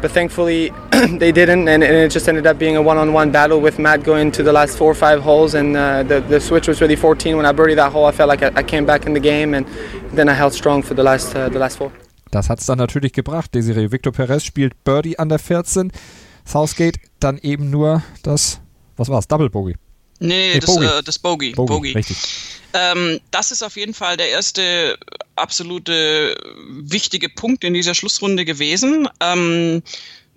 [0.00, 0.70] but thankfully
[1.18, 4.30] they didn't, and, and, it just ended up being a one-on-one battle with Matt going
[4.32, 7.36] to the last four or five holes, and uh, the, the switch was really 14.
[7.36, 9.54] When I birdied that hole, I felt like I, I, came back in the game,
[9.54, 9.66] and
[10.12, 11.90] then I held strong for the last uh, the last four.
[12.34, 13.54] Das hat es dann natürlich gebracht.
[13.54, 15.92] Desiree Victor Perez spielt Birdie an der 14.
[16.44, 18.60] Southgate dann eben nur das,
[18.96, 19.76] was war es, Double Bogey.
[20.18, 20.86] Nee, nee das, Bogey.
[20.86, 21.52] Äh, das Bogey.
[21.52, 21.92] Bogey, Bogey.
[21.92, 22.16] Richtig.
[22.72, 24.98] Ähm, das ist auf jeden Fall der erste
[25.36, 26.36] absolute
[26.68, 29.08] wichtige Punkt in dieser Schlussrunde gewesen.
[29.20, 29.82] Ähm,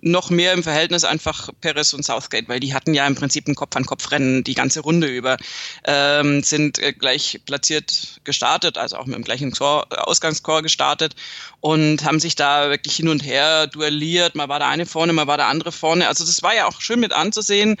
[0.00, 3.54] noch mehr im Verhältnis einfach Perez und Southgate, weil die hatten ja im Prinzip ein
[3.54, 5.36] Kopf-an-Kopf-Rennen die ganze Runde über,
[5.84, 11.16] ähm, sind äh, gleich platziert gestartet, also auch mit dem gleichen Score, Ausgangsscore gestartet
[11.60, 14.34] und haben sich da wirklich hin und her duelliert.
[14.34, 16.06] Mal war der eine vorne, mal war der andere vorne.
[16.06, 17.76] Also das war ja auch schön mit anzusehen.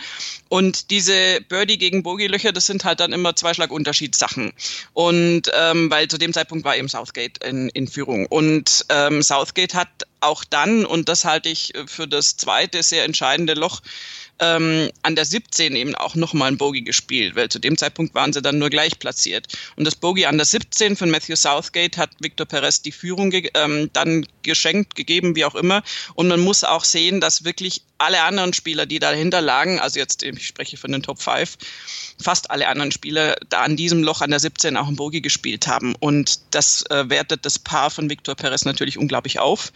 [0.48, 4.52] Und diese Birdie gegen Bogey-Löcher, das sind halt dann immer zwei Schlagunterschiedssachen.
[4.94, 8.26] Und ähm, weil zu dem Zeitpunkt war eben Southgate in, in Führung.
[8.26, 9.88] Und ähm, Southgate hat
[10.20, 13.80] auch dann, und das halte ich für das zweite sehr entscheidende Loch,
[14.40, 18.32] ähm, an der 17 eben auch nochmal ein Bogey gespielt, weil zu dem Zeitpunkt waren
[18.32, 19.46] sie dann nur gleich platziert.
[19.76, 23.50] Und das Bogey an der 17 von Matthew Southgate hat Victor Perez die Führung ge
[23.54, 25.82] ähm, dann geschenkt, gegeben, wie auch immer.
[26.14, 30.22] Und man muss auch sehen, dass wirklich alle anderen Spieler, die dahinter lagen, also jetzt,
[30.22, 31.58] ich spreche von den Top 5,
[32.20, 35.66] fast alle anderen Spieler da an diesem Loch an der 17 auch ein Bogey gespielt
[35.66, 35.94] haben.
[35.98, 39.72] Und das äh, wertet das Paar von Victor Perez natürlich unglaublich auf.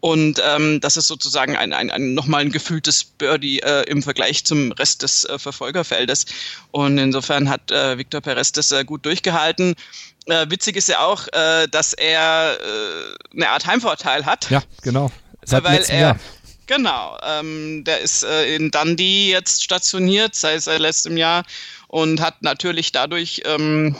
[0.00, 4.44] Und ähm, das ist sozusagen ein, ein, ein nochmal ein gefühltes Birdie äh, im Vergleich
[4.44, 6.24] zum Rest des äh, Verfolgerfeldes.
[6.70, 9.74] Und insofern hat äh, Victor Perez das äh, gut durchgehalten.
[10.26, 14.50] Äh, witzig ist ja auch, äh, dass er äh, eine Art Heimvorteil hat.
[14.50, 15.10] Ja, genau.
[15.44, 16.20] Seit weil er, Jahr.
[16.66, 21.44] Genau, ähm, der ist äh, in Dundee jetzt stationiert, seit, seit letztem Jahr
[21.88, 23.96] und hat natürlich dadurch ähm,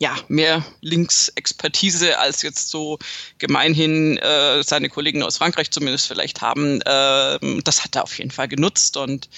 [0.00, 2.98] ja, mehr Linksexpertise als jetzt so
[3.36, 6.80] gemeinhin äh, seine Kollegen aus Frankreich zumindest vielleicht haben.
[6.86, 9.28] Ähm, das hat er auf jeden Fall genutzt und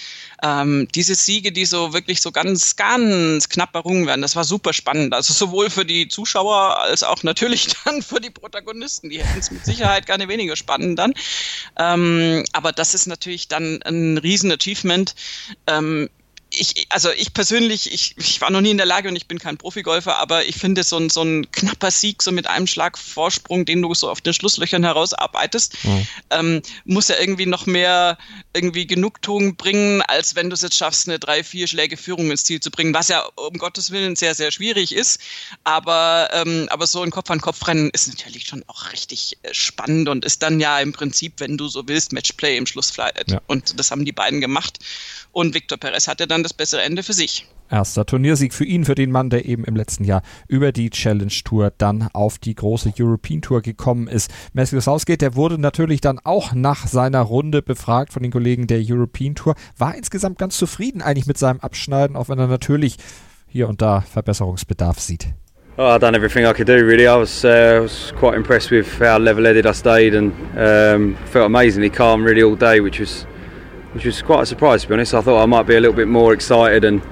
[0.45, 4.73] ähm, diese Siege, die so wirklich so ganz, ganz knapp errungen werden, das war super
[4.73, 5.13] spannend.
[5.15, 9.11] Also sowohl für die Zuschauer als auch natürlich dann für die Protagonisten.
[9.11, 11.13] Die hätten es mit Sicherheit nicht weniger spannend dann.
[11.77, 15.17] Ähm, aber das ist natürlich dann ein riesen Achievement.
[16.63, 19.41] Ich, also ich persönlich, ich, ich war noch nie in der Lage und ich bin
[19.41, 22.97] kein Profigolfer, aber ich finde so ein, so ein knapper Sieg, so mit einem Schlag
[22.97, 26.07] Vorsprung, den du so auf den Schlusslöchern herausarbeitest, mhm.
[26.31, 28.17] ähm, muss ja irgendwie noch mehr
[28.55, 32.45] irgendwie Genugtuung bringen, als wenn du es jetzt schaffst, eine drei, vier Schläge Führung ins
[32.45, 35.21] Ziel zu bringen, was ja um Gottes Willen sehr, sehr schwierig ist.
[35.65, 40.45] Aber, ähm, aber so ein Kopf-an-Kopf-Rennen ist natürlich schon auch richtig äh, spannend und ist
[40.45, 43.33] dann ja im Prinzip, wenn du so willst, Matchplay im Schlussflight.
[43.33, 43.41] Ja.
[43.49, 44.79] Und das haben die beiden gemacht.
[45.33, 47.47] Und Victor Perez hatte dann das bessere Ende für sich.
[47.71, 51.33] Erster Turniersieg für ihn, für den Mann, der eben im letzten Jahr über die Challenge
[51.43, 54.31] Tour dann auf die große European Tour gekommen ist.
[54.53, 58.83] Matthew Southgate, der wurde natürlich dann auch nach seiner Runde befragt von den Kollegen der
[58.87, 62.97] European Tour, war insgesamt ganz zufrieden eigentlich mit seinem Abschneiden, auch wenn er natürlich
[63.49, 65.29] hier und da Verbesserungsbedarf sieht.
[65.79, 67.07] Oh, I done everything I could do really.
[67.07, 71.89] I was, uh, was quite impressed with how level-headed I stayed and um, felt amazingly
[71.89, 73.27] calm really all day, which was
[73.93, 75.15] which was quite a surprise to be honest.
[75.15, 77.03] I thought I might be a little bit more excited and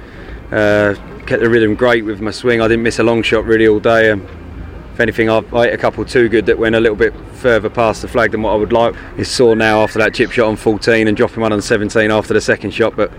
[0.52, 0.94] uh,
[1.26, 2.60] kept the rhythm great with my swing.
[2.60, 4.10] I didn't miss a long shot really all day.
[4.10, 4.26] Um,
[4.92, 8.02] if anything, I, hit a couple too good that went a little bit further past
[8.02, 8.94] the flag than what I would like.
[9.16, 12.34] It's sore now after that chip shot on 14 and dropping one on 17 after
[12.34, 13.12] the second shot, but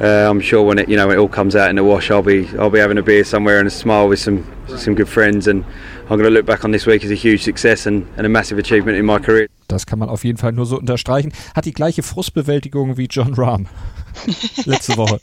[0.00, 2.22] uh, I'm sure when it you know it all comes out in the wash, I'll
[2.22, 5.46] be I'll be having a beer somewhere and a smile with some some good friends,
[5.46, 5.64] and
[6.02, 8.28] I'm going to look back on this week as a huge success and, and a
[8.28, 9.48] massive achievement in my career.
[9.68, 11.32] Das kann man auf jeden Fall nur so unterstreichen.
[11.54, 13.68] Hat die gleiche Frustbewältigung wie John Rahm
[14.64, 15.20] letzte Woche.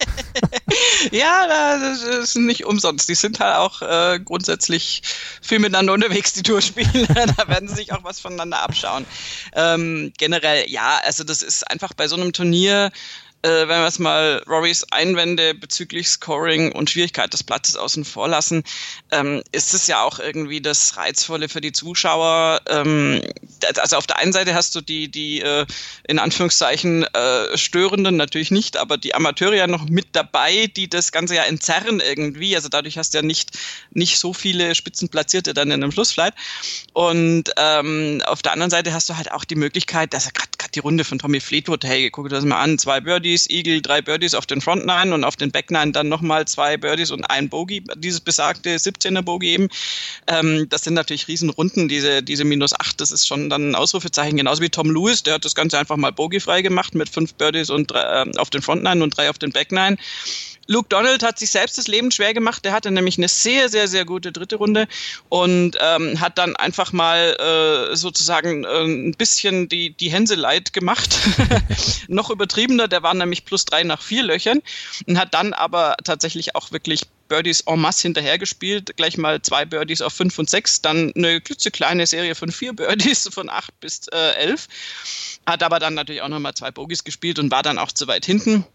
[1.12, 3.10] ja, das ist nicht umsonst.
[3.10, 5.02] Die sind halt auch äh, grundsätzlich
[5.42, 7.08] viel miteinander unterwegs, die Tourspiele.
[7.38, 9.06] da werden sie sich auch was voneinander abschauen.
[9.54, 12.92] Ähm, generell, ja, also das ist einfach bei so einem Turnier
[13.50, 18.64] wenn wir es mal Rorys Einwände bezüglich Scoring und Schwierigkeit des Platzes außen vor lassen,
[19.12, 22.62] ähm, ist es ja auch irgendwie das Reizvolle für die Zuschauer.
[22.68, 23.22] Ähm,
[23.78, 25.66] also auf der einen Seite hast du die, die äh,
[26.08, 31.12] in Anführungszeichen äh, Störenden natürlich nicht, aber die Amateure ja noch mit dabei, die das
[31.12, 32.56] Ganze ja entzerren irgendwie.
[32.56, 33.52] Also dadurch hast du ja nicht,
[33.92, 36.34] nicht so viele Spitzenplatzierte dann in einem Schlussflight.
[36.94, 40.50] Und ähm, auf der anderen Seite hast du halt auch die Möglichkeit, dass er gerade
[40.76, 43.82] die Runde von Tommy Fleetwood, hey, guck dir das mal an, zwei Birdies, Birdies, Eagle
[43.82, 47.10] drei Birdies auf den Front Nine und auf den Back Nine dann nochmal zwei Birdies
[47.10, 49.70] und ein Bogey, dieses besagte 17er Bogey eben.
[50.28, 54.38] Ähm, das sind natürlich Riesenrunden, diese, diese minus 8, das ist schon dann ein Ausrufezeichen,
[54.38, 57.72] genauso wie Tom Lewis, der hat das Ganze einfach mal Bogey-frei gemacht mit fünf Birdies
[57.72, 59.98] und drei, äh, auf den Front Nine und drei auf den Back Nine.
[60.68, 62.64] Luke Donald hat sich selbst das Leben schwer gemacht.
[62.64, 64.88] Der hatte nämlich eine sehr, sehr, sehr gute dritte Runde
[65.30, 67.36] und ähm, hat dann einfach mal
[67.92, 71.16] äh, sozusagen äh, ein bisschen die, die Hänseleid gemacht.
[72.08, 74.62] Noch übertriebener, der war nämlich plus drei nach vier Löchern
[75.06, 80.02] und hat dann aber tatsächlich auch wirklich Birdies en masse hinterhergespielt, gleich mal zwei Birdies
[80.02, 84.36] auf fünf und sechs, dann eine klitzekleine Serie von vier Birdies von acht bis äh,
[84.36, 84.68] elf,
[85.46, 88.26] hat aber dann natürlich auch nochmal zwei Bogies gespielt und war dann auch zu weit
[88.26, 88.66] hinten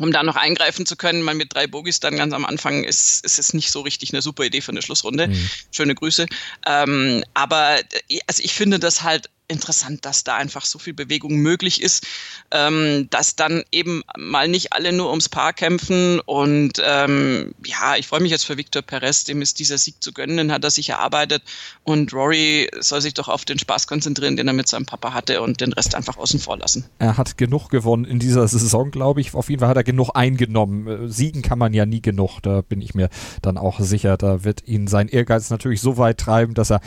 [0.00, 1.22] um da noch eingreifen zu können.
[1.22, 4.22] Mal mit drei Bogies dann ganz am Anfang ist, ist es nicht so richtig eine
[4.22, 5.28] super Idee für eine Schlussrunde.
[5.28, 5.50] Mhm.
[5.70, 6.26] Schöne Grüße.
[6.66, 7.78] Ähm, aber
[8.08, 12.06] äh, also ich finde das halt interessant, dass da einfach so viel Bewegung möglich ist,
[12.50, 16.20] ähm, dass dann eben mal nicht alle nur ums Paar kämpfen.
[16.20, 20.12] Und ähm, ja, ich freue mich jetzt für Victor Perez, dem ist dieser Sieg zu
[20.12, 21.42] gönnen, den hat er sich erarbeitet.
[21.84, 25.40] Und Rory soll sich doch auf den Spaß konzentrieren, den er mit seinem Papa hatte
[25.42, 26.84] und den Rest einfach außen vor lassen.
[26.98, 29.34] Er hat genug gewonnen in dieser Saison, glaube ich.
[29.34, 31.10] Auf jeden Fall hat er genug eingenommen.
[31.10, 33.08] Siegen kann man ja nie genug, da bin ich mir
[33.42, 34.16] dann auch sicher.
[34.16, 36.80] Da wird ihn sein Ehrgeiz natürlich so weit treiben, dass er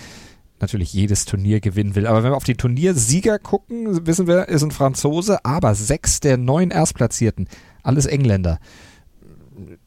[0.62, 2.08] natürlich jedes Turnier gewinnen will.
[2.08, 6.38] Aber wenn wir auf die Turniersieger gucken, wissen wir, ist ein Franzose, aber sechs der
[6.38, 7.48] neun Erstplatzierten,
[7.84, 8.60] alles Engländer.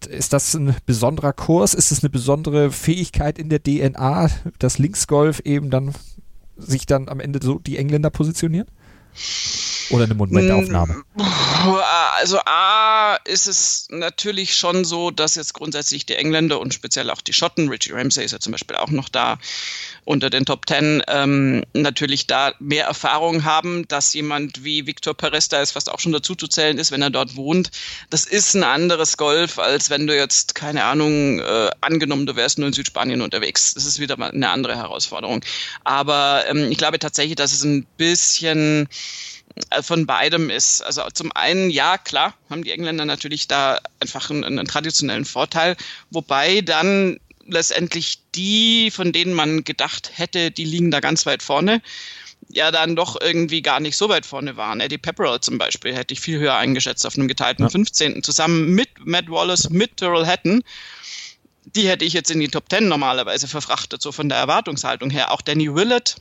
[0.09, 1.75] Ist das ein besonderer Kurs?
[1.75, 5.93] Ist es eine besondere Fähigkeit in der DNA, dass Linksgolf eben dann
[6.57, 8.67] sich dann am Ende so die Engländer positionieren?
[9.93, 11.03] Oder eine Momentaufnahme?
[12.19, 17.21] Also A ist es natürlich schon so, dass jetzt grundsätzlich die Engländer und speziell auch
[17.21, 19.39] die Schotten, Richie Ramsey ist ja zum Beispiel auch noch da
[20.05, 25.49] unter den Top Ten, ähm, natürlich da mehr Erfahrung haben, dass jemand wie Victor Perez
[25.49, 27.71] da ist, was auch schon dazu zu zählen ist, wenn er dort wohnt.
[28.11, 32.59] Das ist ein anderes Golf, als wenn du jetzt, keine Ahnung, äh, angenommen, du wärst
[32.59, 33.75] nur in Südspanien unterwegs.
[33.75, 35.45] Das ist wieder mal eine andere Herausforderung.
[35.85, 38.89] Aber ähm, ich glaube tatsächlich, dass es ein bisschen
[39.83, 40.83] von beidem ist.
[40.83, 45.77] Also zum einen, ja, klar, haben die Engländer natürlich da einfach einen, einen, traditionellen Vorteil,
[46.11, 51.83] wobei dann letztendlich die, von denen man gedacht hätte, die liegen da ganz weit vorne,
[52.49, 54.81] ja dann doch irgendwie gar nicht so weit vorne waren.
[54.81, 57.71] Eddie Pepperell zum Beispiel hätte ich viel höher eingeschätzt auf einem geteilten ja.
[57.71, 58.23] 15.
[58.23, 60.63] zusammen mit Matt Wallace, mit Tyrrell Hatton.
[61.65, 65.31] Die hätte ich jetzt in die Top 10 normalerweise verfrachtet, so von der Erwartungshaltung her.
[65.31, 66.17] Auch Danny Willett,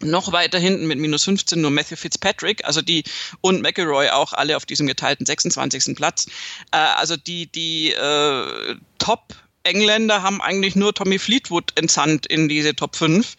[0.00, 3.04] noch weiter hinten mit minus 15 nur Matthew Fitzpatrick, also die
[3.40, 5.96] und McElroy auch alle auf diesem geteilten 26.
[5.96, 6.26] Platz.
[6.72, 9.34] Äh, also die, die äh, Top
[9.66, 13.36] Engländer haben eigentlich nur Tommy Fleetwood entsandt in diese Top 5.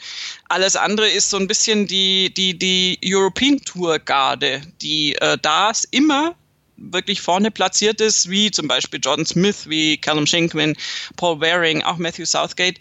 [0.50, 5.72] Alles andere ist so ein bisschen die, die, die European Tour Garde, die äh, da
[5.92, 6.36] immer
[6.78, 10.76] wirklich vorne platziert ist, wie zum Beispiel Jordan Smith, wie Callum Shinkman,
[11.16, 12.80] Paul Waring, auch Matthew Southgate,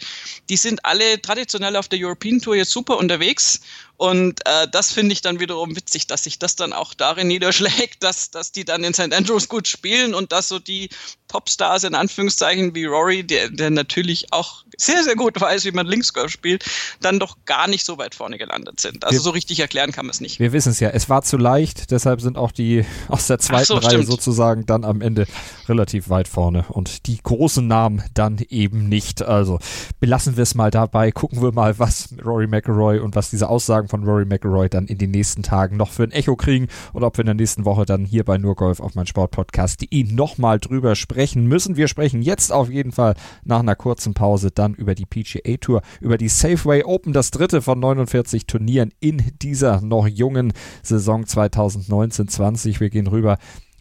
[0.49, 3.61] die sind alle traditionell auf der European Tour jetzt super unterwegs
[3.97, 8.03] und äh, das finde ich dann wiederum witzig, dass sich das dann auch darin niederschlägt,
[8.03, 9.13] dass, dass die dann in St.
[9.13, 10.91] Andrews gut spielen und dass so die
[11.29, 15.87] Topstars in Anführungszeichen wie Rory, der, der natürlich auch sehr, sehr gut weiß, wie man
[15.87, 16.65] Linksgolf spielt,
[17.01, 19.05] dann doch gar nicht so weit vorne gelandet sind.
[19.05, 20.39] Also wir, so richtig erklären kann man es nicht.
[20.39, 23.65] Wir wissen es ja, es war zu leicht, deshalb sind auch die aus der zweiten
[23.65, 24.07] so, Reihe stimmt.
[24.07, 25.27] sozusagen dann am Ende
[25.69, 29.23] relativ weit vorne und die großen Namen dann eben nicht.
[29.23, 29.59] Also
[30.01, 33.89] belassen wir es mal dabei, gucken wir mal, was Rory McIlroy und was diese Aussagen
[33.89, 37.17] von Rory McIlroy dann in den nächsten Tagen noch für ein Echo kriegen und ob
[37.17, 41.47] wir in der nächsten Woche dann hier bei Nurgolf auf mein Sportpodcast.de nochmal drüber sprechen
[41.47, 41.77] müssen.
[41.77, 45.83] Wir sprechen jetzt auf jeden Fall nach einer kurzen Pause dann über die PGA Tour,
[46.00, 50.52] über die Safeway Open, das dritte von 49 Turnieren in dieser noch jungen
[50.83, 52.81] Saison 2019-20.
[52.81, 53.38] Wir gehen rüber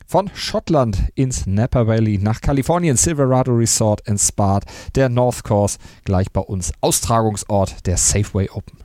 [0.08, 4.60] von Schottland ins Napa Valley nach Kalifornien, Silverado Resort in Spa,
[4.94, 8.85] der North Course, gleich bei uns Austragungsort der Safeway Open.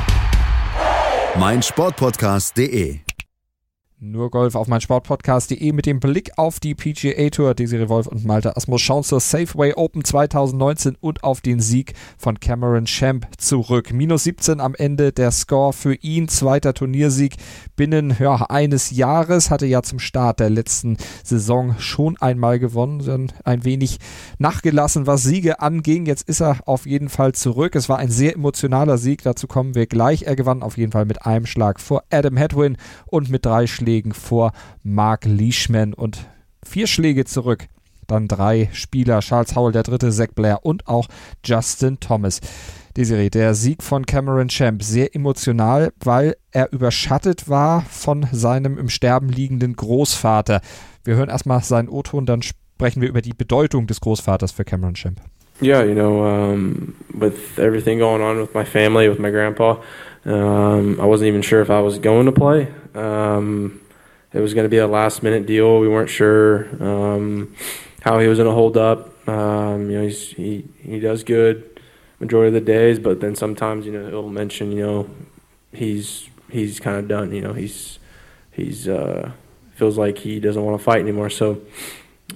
[1.37, 3.10] meinsportpodcast.de
[4.03, 7.53] nur Golf auf mein Sportpodcast.de mit dem Blick auf die PGA Tour.
[7.53, 12.39] Desiree Wolf und Malte Asmus schauen zur Safeway Open 2019 und auf den Sieg von
[12.39, 13.93] Cameron Champ zurück.
[13.93, 16.27] Minus 17 am Ende der Score für ihn.
[16.27, 17.35] Zweiter Turniersieg
[17.75, 19.51] binnen ja, eines Jahres.
[19.51, 23.05] Hatte ja zum Start der letzten Saison schon einmal gewonnen.
[23.05, 23.99] Dann ein wenig
[24.39, 26.07] nachgelassen, was Siege anging.
[26.07, 27.75] Jetzt ist er auf jeden Fall zurück.
[27.75, 29.21] Es war ein sehr emotionaler Sieg.
[29.21, 30.23] Dazu kommen wir gleich.
[30.23, 33.90] Er gewann auf jeden Fall mit einem Schlag vor Adam Hedwin und mit drei Schlägen
[33.91, 36.25] Schlägen vor Mark Leishman und
[36.63, 37.67] vier Schläge zurück.
[38.07, 41.07] Dann drei Spieler, Charles Howell der dritte, Zach Blair und auch
[41.43, 42.39] Justin Thomas.
[42.95, 48.87] Desiree, der Sieg von Cameron Champ, sehr emotional, weil er überschattet war von seinem im
[48.87, 50.61] Sterben liegenden Großvater.
[51.03, 54.93] Wir hören erstmal seinen O-Ton, dann sprechen wir über die Bedeutung des Großvaters für Cameron
[54.93, 55.19] Champ.
[55.61, 59.77] Yeah, you know, um, with everything going on with my family, with my grandpa,
[60.25, 62.67] um, I wasn't even sure if I was going to play.
[62.93, 63.80] Um,
[64.33, 65.79] it was going to be a last minute deal.
[65.79, 67.55] We weren't sure um,
[68.01, 69.27] how he was going to hold up.
[69.27, 71.79] Um, you know, he he does good
[72.19, 75.09] majority of the days, but then sometimes you know he'll mention you know
[75.73, 77.31] he's he's kind of done.
[77.33, 77.99] You know, he's
[78.51, 79.31] he's uh,
[79.75, 81.29] feels like he doesn't want to fight anymore.
[81.29, 81.61] So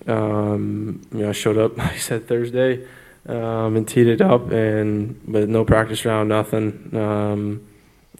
[0.08, 1.80] um, you know, I showed up.
[1.80, 2.86] I said Thursday
[3.28, 6.96] um, and teed it up, and but no practice round, nothing.
[6.96, 7.68] Um,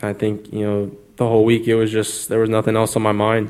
[0.02, 3.04] I think you know the whole week it was just there was nothing else on
[3.04, 3.50] my mind.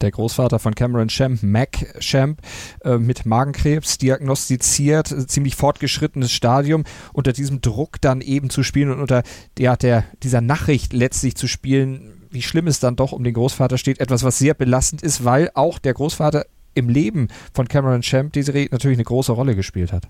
[0.00, 2.40] Der Großvater von Cameron Champ, Mac Champ,
[2.84, 8.90] äh, mit Magenkrebs diagnostiziert, äh, ziemlich fortgeschrittenes Stadium, unter diesem Druck dann eben zu spielen
[8.90, 9.22] und unter
[9.58, 13.78] ja, der, dieser Nachricht letztlich zu spielen, wie schlimm es dann doch um den Großvater
[13.78, 16.44] steht, etwas, was sehr belastend ist, weil auch der Großvater
[16.74, 20.08] im Leben von Cameron Champ, Desiree, natürlich eine große Rolle gespielt hat.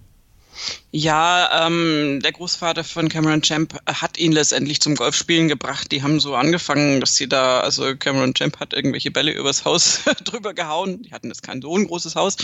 [0.90, 5.90] Ja, ähm, der Großvater von Cameron Champ hat ihn letztendlich zum Golfspielen gebracht.
[5.90, 10.00] Die haben so angefangen, dass sie da, also Cameron Champ hat irgendwelche Bälle übers Haus
[10.24, 11.02] drüber gehauen.
[11.02, 12.36] Die hatten jetzt kein so ein großes Haus.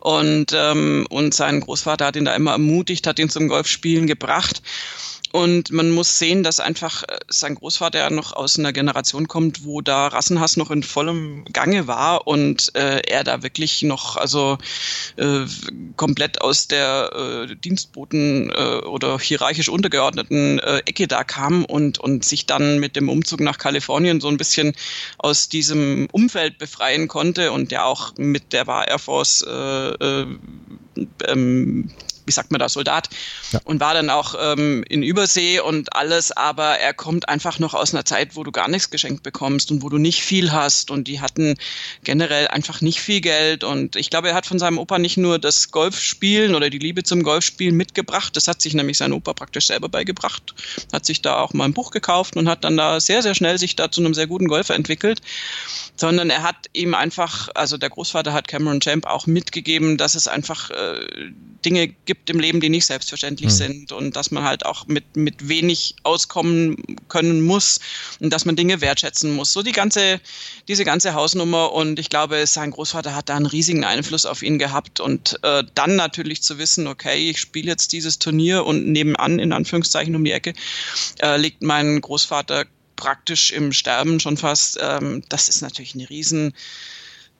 [0.00, 4.62] Und, ähm, und sein Großvater hat ihn da immer ermutigt, hat ihn zum Golfspielen gebracht.
[5.32, 9.64] Und man muss sehen, dass einfach äh, sein Großvater ja noch aus einer Generation kommt,
[9.64, 14.58] wo da Rassenhass noch in vollem Gange war und äh, er da wirklich noch, also
[15.16, 15.46] äh,
[15.96, 22.24] komplett aus der äh, Dienstboten äh, oder hierarchisch untergeordneten äh, Ecke da kam und, und
[22.26, 24.74] sich dann mit dem Umzug nach Kalifornien so ein bisschen
[25.16, 30.26] aus diesem Umfeld befreien konnte und der auch mit der war Air Force äh, äh,
[31.26, 31.90] ähm,
[32.26, 33.08] wie sagt man da, Soldat
[33.52, 33.60] ja.
[33.64, 37.94] und war dann auch ähm, in Übersee und alles, aber er kommt einfach noch aus
[37.94, 41.08] einer Zeit, wo du gar nichts geschenkt bekommst und wo du nicht viel hast und
[41.08, 41.56] die hatten
[42.04, 45.38] generell einfach nicht viel Geld und ich glaube, er hat von seinem Opa nicht nur
[45.38, 49.66] das Golfspielen oder die Liebe zum Golfspielen mitgebracht, das hat sich nämlich sein Opa praktisch
[49.66, 50.54] selber beigebracht,
[50.92, 53.58] hat sich da auch mal ein Buch gekauft und hat dann da sehr, sehr schnell
[53.58, 55.20] sich da zu einem sehr guten Golfer entwickelt
[55.96, 60.26] sondern er hat ihm einfach, also der Großvater hat Cameron Champ auch mitgegeben, dass es
[60.26, 61.06] einfach äh,
[61.64, 63.56] Dinge gibt im Leben, die nicht selbstverständlich mhm.
[63.56, 66.76] sind und dass man halt auch mit, mit wenig auskommen
[67.08, 67.80] können muss
[68.20, 69.52] und dass man Dinge wertschätzen muss.
[69.52, 70.20] So die ganze,
[70.68, 74.58] diese ganze Hausnummer und ich glaube, sein Großvater hat da einen riesigen Einfluss auf ihn
[74.58, 79.38] gehabt und äh, dann natürlich zu wissen, okay, ich spiele jetzt dieses Turnier und nebenan,
[79.38, 80.52] in Anführungszeichen um die Ecke,
[81.20, 82.66] äh, liegt mein Großvater
[82.96, 84.78] praktisch im Sterben schon fast.
[84.80, 86.54] Ähm, das ist natürlich eine riesen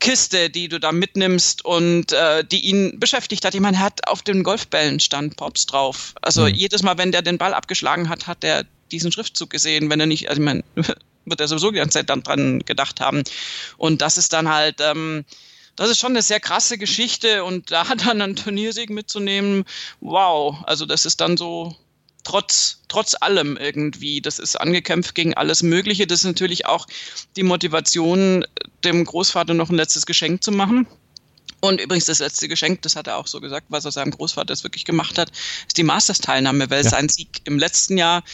[0.03, 3.55] Kiste, die du da mitnimmst und äh, die ihn beschäftigt hat.
[3.55, 6.15] Ich meine, er hat auf den Golfbällen stand Pops drauf.
[6.21, 6.49] Also mhm.
[6.49, 9.91] jedes Mal, wenn der den Ball abgeschlagen hat, hat er diesen Schriftzug gesehen.
[9.91, 10.65] Wenn er nicht, also ich meine,
[11.25, 13.23] wird er sowieso die ganze Zeit dann dran gedacht haben.
[13.77, 15.25] Und das ist dann halt, ähm,
[15.77, 19.65] das ist schon eine sehr krasse Geschichte und da dann einen Turniersieg mitzunehmen,
[20.01, 21.77] wow, also das ist dann so,
[22.25, 24.21] trotz, trotz allem irgendwie.
[24.21, 26.07] Das ist angekämpft gegen alles Mögliche.
[26.07, 26.87] Das ist natürlich auch
[27.37, 28.47] die Motivation,
[28.85, 30.87] dem Großvater noch ein letztes Geschenk zu machen.
[31.65, 34.53] Und übrigens das letzte Geschenk, das hat er auch so gesagt, was er seinem Großvater
[34.53, 35.31] jetzt wirklich gemacht hat,
[35.69, 36.91] ist die Masters-Teilnahme, weil ja.
[36.91, 38.25] sein Sieg im letzten Jahr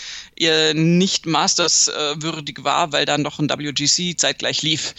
[0.73, 4.95] nicht Masters äh, würdig war, weil dann noch ein WGC zeitgleich lief.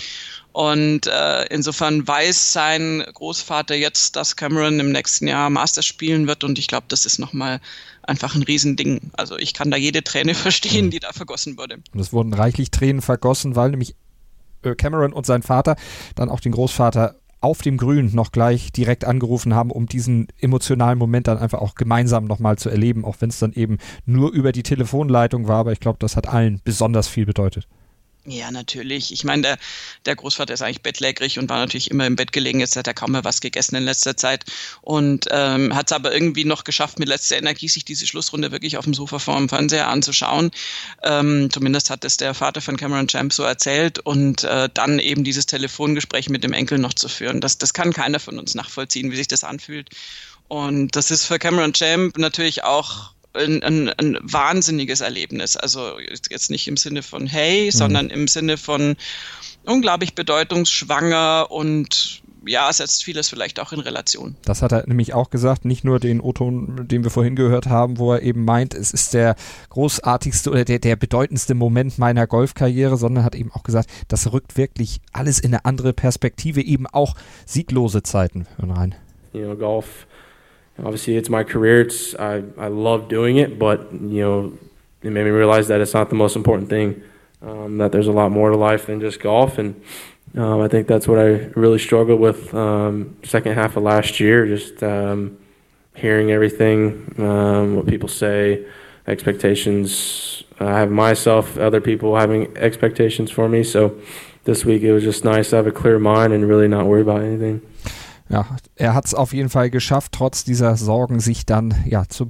[0.51, 6.43] Und äh, insofern weiß sein Großvater jetzt, dass Cameron im nächsten Jahr Masters spielen wird.
[6.43, 7.61] Und ich glaube, das ist nochmal
[8.01, 9.11] einfach ein Riesending.
[9.13, 11.77] Also ich kann da jede Träne verstehen, die da vergossen wurde.
[11.93, 13.95] Und es wurden reichlich Tränen vergossen, weil nämlich
[14.63, 15.75] äh, Cameron und sein Vater
[16.15, 20.99] dann auch den Großvater auf dem Grün noch gleich direkt angerufen haben, um diesen emotionalen
[20.99, 24.51] Moment dann einfach auch gemeinsam nochmal zu erleben, auch wenn es dann eben nur über
[24.51, 25.59] die Telefonleitung war.
[25.59, 27.67] Aber ich glaube, das hat allen besonders viel bedeutet.
[28.25, 29.13] Ja, natürlich.
[29.13, 29.57] Ich meine, der,
[30.05, 32.59] der Großvater ist eigentlich bettlägerig und war natürlich immer im Bett gelegen.
[32.59, 34.43] Jetzt hat er kaum mehr was gegessen in letzter Zeit
[34.81, 38.77] und ähm, hat es aber irgendwie noch geschafft, mit letzter Energie sich diese Schlussrunde wirklich
[38.77, 40.51] auf dem Sofa vor dem Fernseher anzuschauen.
[41.01, 45.23] Ähm, zumindest hat es der Vater von Cameron Champ so erzählt und äh, dann eben
[45.23, 47.39] dieses Telefongespräch mit dem Enkel noch zu führen.
[47.39, 49.89] Das, das kann keiner von uns nachvollziehen, wie sich das anfühlt.
[50.49, 55.55] Und das ist für Cameron Champ natürlich auch ein, ein, ein wahnsinniges Erlebnis.
[55.55, 57.71] Also jetzt nicht im Sinne von hey, mhm.
[57.71, 58.95] sondern im Sinne von
[59.65, 64.35] unglaublich bedeutungsschwanger und ja, setzt vieles vielleicht auch in Relation.
[64.43, 67.97] Das hat er nämlich auch gesagt, nicht nur den O-Ton, den wir vorhin gehört haben,
[67.97, 69.35] wo er eben meint, es ist der
[69.69, 74.57] großartigste oder der, der bedeutendste Moment meiner Golfkarriere, sondern hat eben auch gesagt, das rückt
[74.57, 77.15] wirklich alles in eine andere Perspektive, eben auch
[77.45, 78.47] sieglose Zeiten.
[78.57, 78.95] Hören rein.
[79.33, 80.07] You know, Golf
[80.83, 81.81] obviously it's my career.
[81.81, 84.57] It's I, I love doing it, but you know,
[85.01, 87.03] it made me realize that it's not the most important thing.
[87.41, 89.81] Um, that there's a lot more to life than just golf, and
[90.35, 94.45] um, I think that's what I really struggled with um, second half of last year.
[94.45, 95.37] Just um,
[95.95, 98.65] hearing everything, um, what people say,
[99.07, 100.43] expectations.
[100.59, 103.63] I have myself, other people having expectations for me.
[103.63, 103.97] So
[104.43, 107.01] this week it was just nice to have a clear mind and really not worry
[107.01, 107.61] about anything.
[108.29, 112.29] Ja, er hat es auf jeden Fall geschafft, trotz dieser Sorgen sich dann ja zu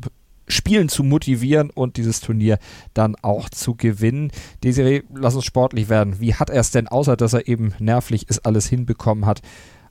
[0.51, 2.57] Spielen zu motivieren und dieses Turnier
[2.95, 4.31] dann auch zu gewinnen.
[4.63, 6.19] Desiree, lass uns sportlich werden.
[6.19, 9.41] Wie hat er es denn, außer dass er eben nervlich ist, alles hinbekommen hat,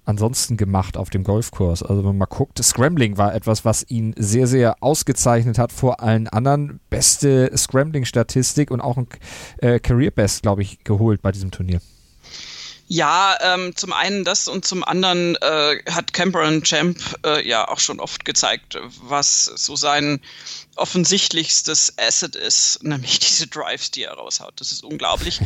[0.04, 1.84] ansonsten gemacht auf dem Golfkurs?
[1.84, 6.00] Also wenn man mal guckt, Scrambling war etwas, was ihn sehr, sehr ausgezeichnet hat vor
[6.00, 6.80] allen anderen.
[6.90, 9.06] Beste Scrambling-Statistik und auch ein
[9.58, 11.80] äh, Career Best, glaube ich, geholt bei diesem Turnier.
[12.90, 17.80] Ja, ähm, zum einen das und zum anderen äh, hat Cameron Champ äh, ja auch
[17.80, 20.20] schon oft gezeigt, was so sein
[20.76, 24.54] offensichtlichstes Asset ist, nämlich diese Drives, die er raushaut.
[24.56, 25.40] Das ist unglaublich.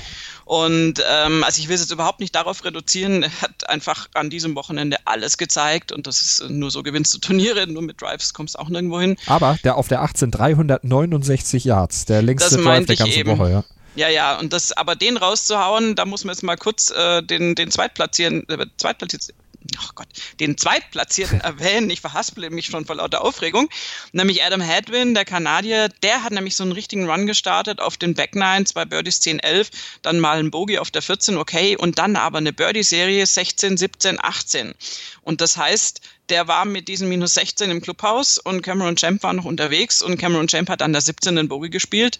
[0.44, 3.24] Und ähm, also ich will es jetzt überhaupt nicht darauf reduzieren.
[3.24, 7.18] Er hat einfach an diesem Wochenende alles gezeigt und das ist nur so gewinnst du
[7.18, 9.16] Turniere, nur mit Drives kommst du auch nirgendwo hin.
[9.26, 13.64] Aber der auf der 18 369 Yards, der längste Drive der ganzen Woche, ja.
[13.94, 17.54] Ja, ja, und das, aber den rauszuhauen, da muss man jetzt mal kurz äh, den,
[17.54, 19.34] den Zweitplatzieren, äh, Zweitplatzierten,
[19.78, 20.08] oh Gott,
[20.40, 21.90] den Zweitplatzierten erwähnen.
[21.90, 23.68] Ich verhaspele mich schon vor lauter Aufregung.
[24.12, 28.14] Nämlich Adam Hadwin, der Kanadier, der hat nämlich so einen richtigen Run gestartet auf den
[28.14, 29.70] Back Nine, zwei Birdies 10, 11,
[30.00, 34.18] dann mal ein Bogey auf der 14, okay, und dann aber eine Birdie-Serie 16, 17,
[34.22, 34.74] 18.
[35.20, 39.32] Und das heißt, der war mit diesem minus 16 im Clubhaus und Cameron Champ war
[39.32, 42.18] noch unterwegs und Cameron Champ hat an der 17 den Bogey gespielt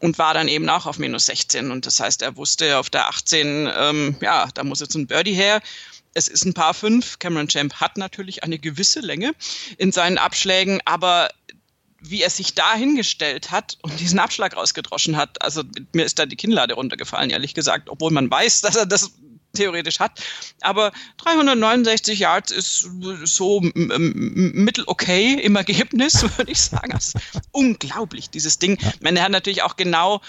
[0.00, 1.70] und war dann eben auch auf minus 16.
[1.70, 5.34] Und das heißt, er wusste auf der 18, ähm, ja, da muss jetzt ein Birdie
[5.34, 5.62] her.
[6.14, 7.18] es ist ein Paar fünf.
[7.18, 9.32] Cameron Champ hat natürlich eine gewisse Länge
[9.78, 11.30] in seinen Abschlägen, aber
[12.00, 16.26] wie er sich da hingestellt hat und diesen Abschlag rausgedroschen hat, also mir ist da
[16.26, 19.12] die Kinnlade runtergefallen, ehrlich gesagt, obwohl man weiß, dass er das
[19.56, 20.22] theoretisch hat.
[20.60, 22.88] Aber 369 Yards ist
[23.24, 26.92] so mittel okay im Ergebnis, würde ich sagen.
[26.92, 27.16] Das ist
[27.52, 28.78] unglaublich, dieses Ding.
[28.80, 30.20] Ich meine, er hat natürlich auch genau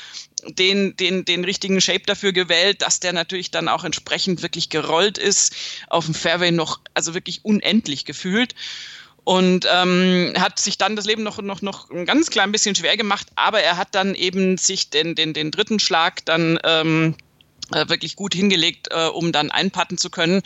[0.43, 5.17] den, den, den richtigen Shape dafür gewählt, dass der natürlich dann auch entsprechend wirklich gerollt
[5.17, 5.55] ist,
[5.89, 8.55] auf dem Fairway noch, also wirklich unendlich gefühlt
[9.27, 12.95] und ähm, hat sich dann das Leben noch, noch, noch ein ganz klein bisschen schwer
[12.95, 17.13] gemacht, aber er hat dann eben sich den, den, den dritten Schlag dann ähm,
[17.71, 20.41] äh, wirklich gut hingelegt, äh, um dann einpatten zu können.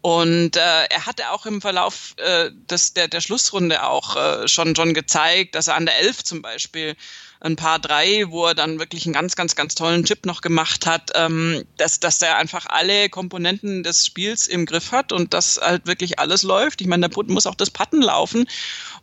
[0.00, 4.74] Und äh, er hatte auch im Verlauf äh, des, der, der Schlussrunde auch äh, schon,
[4.74, 6.96] schon gezeigt, dass er an der Elf zum Beispiel
[7.42, 10.86] ein paar drei, wo er dann wirklich einen ganz, ganz, ganz tollen Chip noch gemacht
[10.86, 15.60] hat, ähm, dass, dass er einfach alle Komponenten des Spiels im Griff hat und dass
[15.60, 16.80] halt wirklich alles läuft.
[16.80, 18.46] Ich meine, da muss auch das Patten laufen.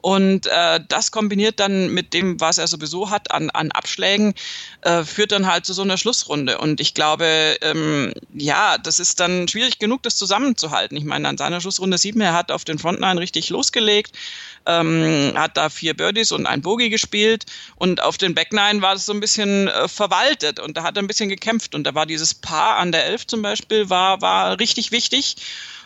[0.01, 4.33] Und äh, das kombiniert dann mit dem, was er sowieso hat an, an Abschlägen,
[4.81, 6.59] äh, führt dann halt zu so einer Schlussrunde.
[6.59, 10.95] Und ich glaube, ähm, ja, das ist dann schwierig genug, das zusammenzuhalten.
[10.95, 14.17] Ich meine, an seiner Schlussrunde sieht man, er hat auf den Frontline richtig losgelegt,
[14.65, 19.05] ähm, hat da vier Birdies und ein Bogey gespielt und auf den Backnine war es
[19.05, 22.05] so ein bisschen äh, verwaltet und da hat er ein bisschen gekämpft und da war
[22.05, 25.37] dieses Paar an der Elf zum Beispiel, war, war richtig wichtig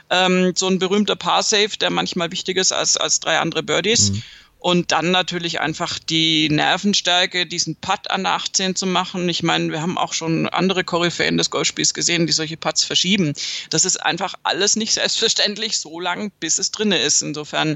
[0.09, 4.11] ähm, so ein berühmter Par-Safe, der manchmal wichtiger ist als, als drei andere Birdies.
[4.11, 4.23] Mhm.
[4.59, 9.27] Und dann natürlich einfach die Nervenstärke, diesen Putt an 18 zu machen.
[9.27, 13.33] Ich meine, wir haben auch schon andere Koryphäen des Golfspiels gesehen, die solche Putts verschieben.
[13.71, 17.21] Das ist einfach alles nicht selbstverständlich so lang, bis es drinne ist.
[17.21, 17.75] Insofern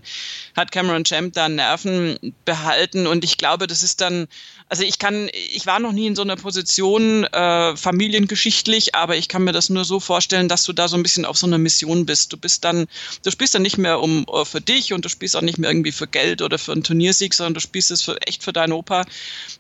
[0.56, 4.30] hat Cameron Champ da Nerven behalten und ich glaube, das ist dann
[4.70, 9.30] also ich kann, ich war noch nie in so einer Position äh, familiengeschichtlich, aber ich
[9.30, 11.58] kann mir das nur so vorstellen, dass du da so ein bisschen auf so einer
[11.58, 12.34] Mission bist.
[12.34, 12.88] Du bist dann,
[13.24, 15.70] du spielst dann nicht mehr um uh, für dich und du spielst auch nicht mehr
[15.70, 18.74] irgendwie für Geld oder für einen Turniersieg, sondern du spielst es für, echt für deinen
[18.74, 19.06] Opa,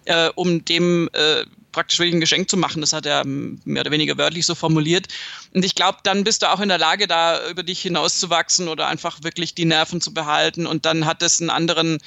[0.05, 2.81] äh, um dem äh, praktisch wirklich ein Geschenk zu machen.
[2.81, 5.07] Das hat er mehr oder weniger wörtlich so formuliert.
[5.53, 8.87] Und ich glaube, dann bist du auch in der Lage, da über dich hinauszuwachsen oder
[8.87, 10.65] einfach wirklich die Nerven zu behalten.
[10.65, 11.99] Und dann hat es einen anderen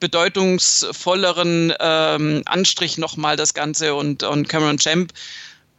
[0.00, 5.12] bedeutungsvolleren ähm, Anstrich nochmal das Ganze und, und Cameron Champ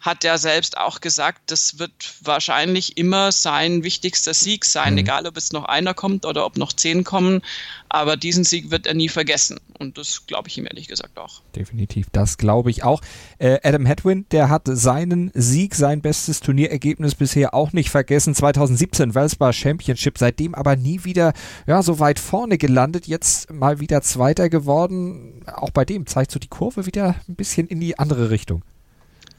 [0.02, 5.00] hat ja selbst auch gesagt, das wird wahrscheinlich immer sein wichtigster Sieg sein, mhm.
[5.00, 7.42] egal ob es noch einer kommt oder ob noch zehn kommen.
[7.90, 9.60] Aber diesen Sieg wird er nie vergessen.
[9.80, 11.42] Und das glaube ich ihm ehrlich gesagt auch.
[11.56, 13.02] Definitiv, das glaube ich auch.
[13.40, 18.36] Äh, Adam Hedwin, der hat seinen Sieg, sein bestes Turnierergebnis bisher auch nicht vergessen.
[18.36, 21.34] 2017 Welsbar Championship, seitdem aber nie wieder
[21.66, 23.08] ja, so weit vorne gelandet.
[23.08, 25.44] Jetzt mal wieder Zweiter geworden.
[25.48, 28.64] Auch bei dem zeigt so die Kurve wieder ein bisschen in die andere Richtung.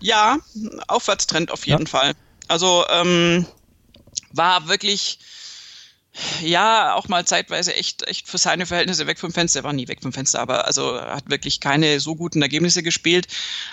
[0.00, 0.38] Ja,
[0.88, 1.90] Aufwärtstrend auf jeden ja.
[1.90, 2.12] Fall.
[2.48, 3.46] Also ähm,
[4.32, 5.18] war wirklich
[6.42, 9.60] ja, auch mal zeitweise echt, echt für seine Verhältnisse weg vom Fenster.
[9.60, 13.28] Er war nie weg vom Fenster, aber also hat wirklich keine so guten Ergebnisse gespielt.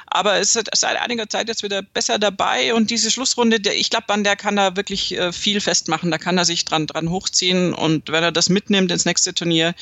[0.06, 4.14] Aber ist seit einiger Zeit jetzt wieder besser dabei und diese Schlussrunde, der, ich glaube,
[4.14, 6.12] an der kann er wirklich äh, viel festmachen.
[6.12, 9.74] Da kann er sich dran, dran hochziehen und wenn er das mitnimmt ins nächste Turnier,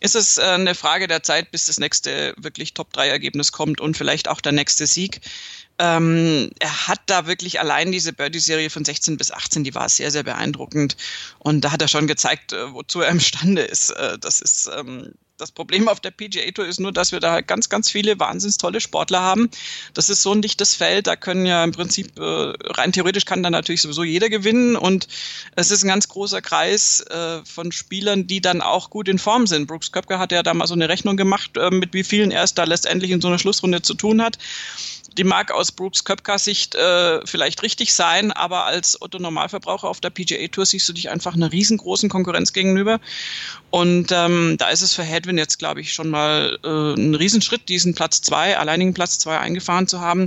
[0.00, 4.28] ist es äh, eine Frage der Zeit, bis das nächste wirklich Top-3-Ergebnis kommt und vielleicht
[4.28, 5.20] auch der nächste Sieg.
[5.82, 10.10] Ähm, er hat da wirklich allein diese Birdie-Serie von 16 bis 18, die war sehr,
[10.10, 10.98] sehr beeindruckend.
[11.38, 13.88] Und da hat er schon gezeigt, äh, wozu er imstande ist.
[13.90, 17.32] Äh, das ist ähm, das Problem auf der PGA Tour ist nur, dass wir da
[17.32, 19.48] halt ganz, ganz viele wahnsinnig tolle Sportler haben.
[19.94, 23.42] Das ist so ein dichtes Feld, da können ja im Prinzip äh, rein theoretisch kann
[23.42, 25.08] da natürlich sowieso jeder gewinnen und
[25.56, 29.46] es ist ein ganz großer Kreis äh, von Spielern, die dann auch gut in Form
[29.46, 29.66] sind.
[29.66, 32.44] Brooks Köpke hat ja da mal so eine Rechnung gemacht, äh, mit wie vielen er
[32.44, 34.36] es da letztendlich in so einer Schlussrunde zu tun hat
[35.20, 40.00] die mag aus Brooks Köpkers Sicht äh, vielleicht richtig sein, aber als Otto Normalverbraucher auf
[40.00, 43.00] der PGA Tour siehst du dich einfach einer riesengroßen Konkurrenz gegenüber.
[43.68, 47.68] Und ähm, da ist es für Hedwin jetzt, glaube ich, schon mal äh, ein Riesenschritt,
[47.68, 50.26] diesen Platz zwei, alleinigen Platz zwei eingefahren zu haben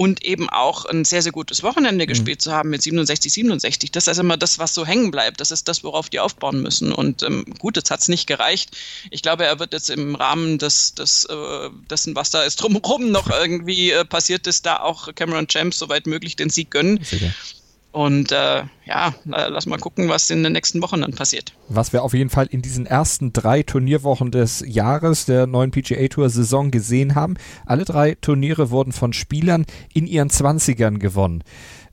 [0.00, 2.08] und eben auch ein sehr, sehr gutes Wochenende mhm.
[2.08, 3.90] gespielt zu haben mit 67, 67.
[3.90, 5.42] Das ist immer das, was so hängen bleibt.
[5.42, 6.90] Das ist das, worauf die aufbauen müssen.
[6.90, 8.74] Und ähm, gut, jetzt hat es nicht gereicht.
[9.10, 13.10] Ich glaube, er wird jetzt im Rahmen des, des, äh, dessen, was da ist drumherum
[13.10, 17.04] noch irgendwie äh, passiert ist, da auch Cameron Champs soweit möglich den Sieg gönnen.
[17.04, 17.34] Sicher.
[17.92, 21.54] Und äh, ja, lass mal gucken, was in den nächsten Wochen dann passiert.
[21.68, 26.06] Was wir auf jeden Fall in diesen ersten drei Turnierwochen des Jahres der neuen PGA
[26.06, 27.34] Tour Saison gesehen haben.
[27.66, 31.42] Alle drei Turniere wurden von Spielern in ihren Zwanzigern gewonnen.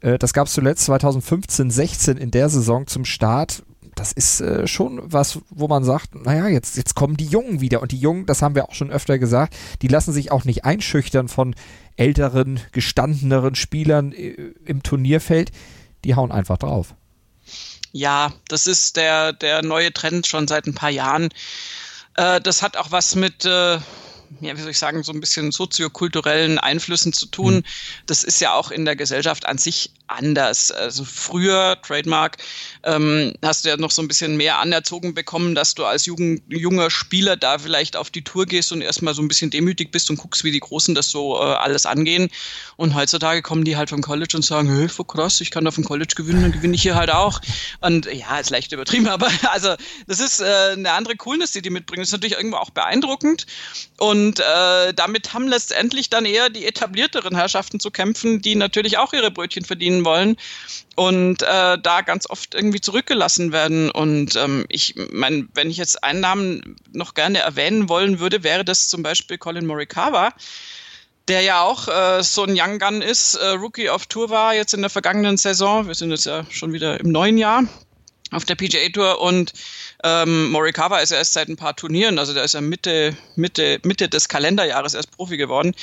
[0.01, 3.63] Äh, das gab es zuletzt 2015, 16 in der Saison zum Start
[3.95, 7.81] das ist äh, schon was, wo man sagt, naja, jetzt, jetzt kommen die Jungen wieder.
[7.81, 10.65] Und die Jungen, das haben wir auch schon öfter gesagt, die lassen sich auch nicht
[10.65, 11.55] einschüchtern von
[11.95, 15.51] älteren, gestandeneren Spielern äh, im Turnierfeld
[16.07, 16.95] die hauen einfach drauf.
[17.91, 21.29] Ja, das ist der, der neue Trend schon seit ein paar Jahren.
[22.15, 23.81] Äh, das hat auch was mit, äh, ja,
[24.41, 27.55] wie soll ich sagen, so ein bisschen soziokulturellen Einflüssen zu tun.
[27.55, 27.63] Mhm.
[28.05, 30.71] Das ist ja auch in der Gesellschaft an sich anders.
[30.71, 32.37] Also früher, Trademark,
[32.83, 36.41] ähm, hast du ja noch so ein bisschen mehr anerzogen bekommen, dass du als Jugend,
[36.47, 40.09] junger Spieler da vielleicht auf die Tour gehst und erstmal so ein bisschen demütig bist
[40.09, 42.29] und guckst, wie die Großen das so äh, alles angehen.
[42.77, 45.75] Und heutzutage kommen die halt vom College und sagen, hey, voll krass, ich kann auf
[45.75, 47.41] dem College gewinnen, dann gewinne ich hier halt auch.
[47.81, 49.75] Und ja, ist leicht übertrieben, aber also
[50.07, 52.01] das ist äh, eine andere Coolness, die die mitbringen.
[52.01, 53.45] Das ist natürlich irgendwo auch beeindruckend.
[53.97, 59.13] Und äh, damit haben letztendlich dann eher die etablierteren Herrschaften zu kämpfen, die natürlich auch
[59.13, 60.37] ihre Brötchen verdienen wollen
[60.95, 63.91] und äh, da ganz oft irgendwie zurückgelassen werden.
[63.91, 68.65] Und ähm, ich meine, wenn ich jetzt einen Namen noch gerne erwähnen wollen würde, wäre
[68.65, 70.33] das zum Beispiel Colin Morikawa
[71.27, 74.73] der ja auch äh, so ein Young Gun ist, äh, Rookie auf Tour war jetzt
[74.73, 75.85] in der vergangenen Saison.
[75.85, 77.63] Wir sind jetzt ja schon wieder im neuen Jahr
[78.31, 79.53] auf der PGA Tour und
[80.03, 83.79] ähm, Morikawa ist ja erst seit ein paar Turnieren, also der ist ja Mitte, Mitte,
[83.83, 85.73] Mitte des Kalenderjahres erst Profi geworden.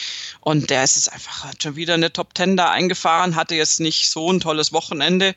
[0.40, 4.10] Und der ist jetzt einfach schon wieder eine Top Ten da eingefahren, hatte jetzt nicht
[4.10, 5.34] so ein tolles Wochenende,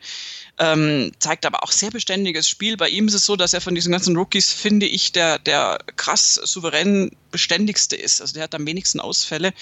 [0.60, 2.78] ähm, zeigt aber auch sehr beständiges Spiel.
[2.78, 5.80] Bei ihm ist es so, dass er von diesen ganzen Rookies, finde ich, der, der
[5.96, 8.22] krass souverän beständigste ist.
[8.22, 9.54] Also der hat am wenigsten Ausfälle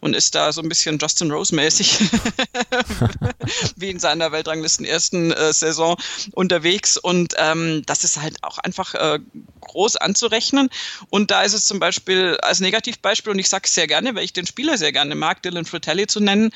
[0.00, 1.98] und ist da so ein bisschen Justin Rose-mäßig
[3.76, 5.96] wie in seiner Weltranglisten ersten äh, Saison
[6.32, 6.96] unterwegs.
[6.96, 9.18] Und ähm, das ist halt auch einfach äh,
[9.60, 10.68] groß anzurechnen.
[11.10, 14.24] Und da ist es zum Beispiel als Negativbeispiel, und ich sage es sehr gerne, weil
[14.24, 16.52] ich den Spieler sehr gerne mag, Dylan Fratelli zu nennen,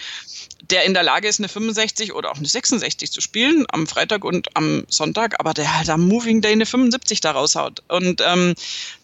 [0.71, 4.25] der in der Lage ist, eine 65 oder auch eine 66 zu spielen am Freitag
[4.25, 7.83] und am Sonntag, aber der halt am Moving Day eine 75 da raushaut.
[7.89, 8.55] Und ähm,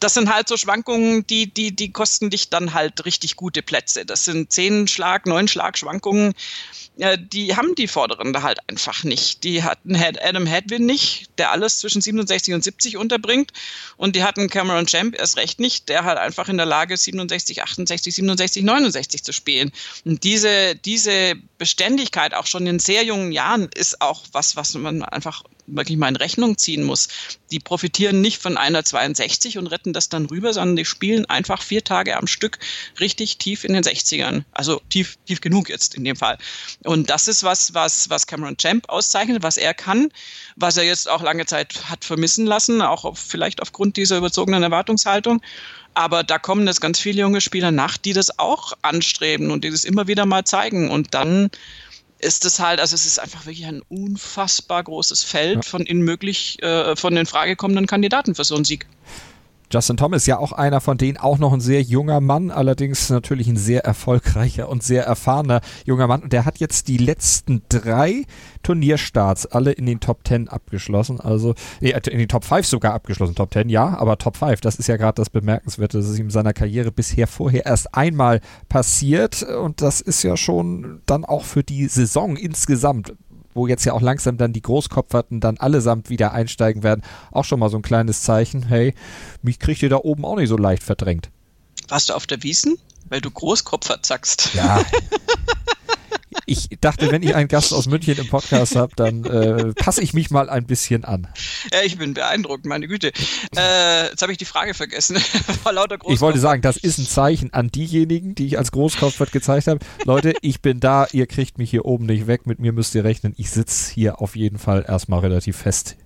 [0.01, 4.05] das sind halt so Schwankungen, die, die, die kosten dich dann halt richtig gute Plätze.
[4.05, 6.35] Das sind 10 Schlag, 9 Schlag Schwankungen
[6.99, 9.43] äh, die haben die Vorderen da halt einfach nicht.
[9.45, 13.53] Die hatten Adam Hadwin nicht, der alles zwischen 67 und 70 unterbringt.
[13.97, 17.63] Und die hatten Cameron Champ erst recht nicht, der halt einfach in der Lage 67,
[17.63, 19.73] 68, 67, 69 zu spielen.
[20.05, 25.03] Und diese, diese Beständigkeit auch schon in sehr jungen Jahren ist auch was, was man
[25.03, 27.09] einfach wirklich mal in Rechnung ziehen muss.
[27.51, 31.63] Die profitieren nicht von einer 62 und retten das dann rüber, sondern die spielen einfach
[31.63, 32.59] vier Tage am Stück
[33.01, 34.45] richtig tief in den 60ern.
[34.53, 36.39] Also tief, tief genug jetzt in dem Fall.
[36.85, 40.11] Und das ist was, was, was Cameron Champ auszeichnet, was er kann,
[40.57, 44.63] was er jetzt auch lange Zeit hat vermissen lassen, auch auf, vielleicht aufgrund dieser überzogenen
[44.63, 45.41] Erwartungshaltung.
[45.95, 49.71] Aber da kommen jetzt ganz viele junge Spieler nach, die das auch anstreben und die
[49.71, 50.91] das immer wieder mal zeigen.
[50.91, 51.51] Und dann
[52.25, 55.63] ist es halt, also es ist einfach wirklich ein unfassbar großes Feld ja.
[55.63, 58.87] von in möglich, äh, von den fragekommenden Kandidaten für so einen Sieg.
[59.75, 63.49] Justin Thomas ja auch einer von denen, auch noch ein sehr junger Mann, allerdings natürlich
[63.49, 66.23] ein sehr erfolgreicher und sehr erfahrener junger Mann.
[66.23, 68.23] Und der hat jetzt die letzten drei
[68.63, 71.19] Turnierstarts alle in den Top 10 abgeschlossen.
[71.21, 73.35] Also nee, in den Top 5 sogar abgeschlossen.
[73.35, 75.99] Top 10 ja, aber Top 5, das ist ja gerade das Bemerkenswerte.
[75.99, 79.43] Das ist ihm in seiner Karriere bisher vorher erst einmal passiert.
[79.43, 83.15] Und das ist ja schon dann auch für die Saison insgesamt
[83.55, 87.61] wo jetzt ja auch langsam dann die Großkopferten dann allesamt wieder einsteigen werden, auch schon
[87.61, 88.95] mal so ein kleines Zeichen, hey,
[89.43, 91.31] mich kriegt ihr da oben auch nicht so leicht verdrängt.
[91.89, 92.79] Warst du auf der Wiesen?
[93.09, 94.55] Weil du Großkopfert sagst.
[94.55, 94.85] Ja.
[96.47, 100.15] ich dachte, wenn ich einen Gast aus München im Podcast habe, dann äh, passe ich
[100.15, 101.29] mich mal ein bisschen an.
[101.73, 103.13] Ja, ich bin beeindruckt, meine Güte.
[103.57, 105.17] Äh, jetzt habe ich die Frage vergessen.
[106.09, 109.81] ich wollte sagen, das ist ein Zeichen an diejenigen, die ich als Großkopfert gezeigt habe.
[110.05, 113.05] Leute, ich bin da, ihr kriegt mich hier oben nicht weg, mit mir müsst ihr
[113.05, 113.35] rechnen.
[113.37, 115.97] Ich sitze hier auf jeden Fall erstmal relativ fest.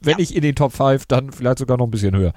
[0.00, 0.20] Wenn ja.
[0.20, 2.34] ich in den Top 5, dann vielleicht sogar noch ein bisschen höher.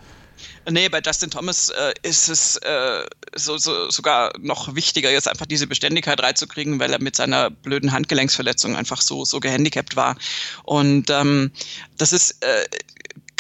[0.70, 5.46] Nee, bei Justin Thomas äh, ist es äh, so, so, sogar noch wichtiger, jetzt einfach
[5.46, 10.16] diese Beständigkeit reinzukriegen, weil er mit seiner blöden Handgelenksverletzung einfach so, so gehandicapt war.
[10.64, 11.52] Und ähm,
[11.98, 12.66] das ist äh,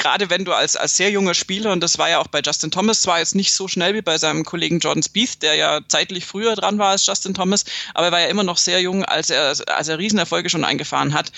[0.03, 2.71] gerade wenn du als, als sehr junger Spieler, und das war ja auch bei Justin
[2.71, 6.25] Thomas, zwar jetzt nicht so schnell wie bei seinem Kollegen Jordan Spieth, der ja zeitlich
[6.25, 9.29] früher dran war als Justin Thomas, aber er war ja immer noch sehr jung, als
[9.29, 11.31] er, als er Riesenerfolge schon eingefahren hat.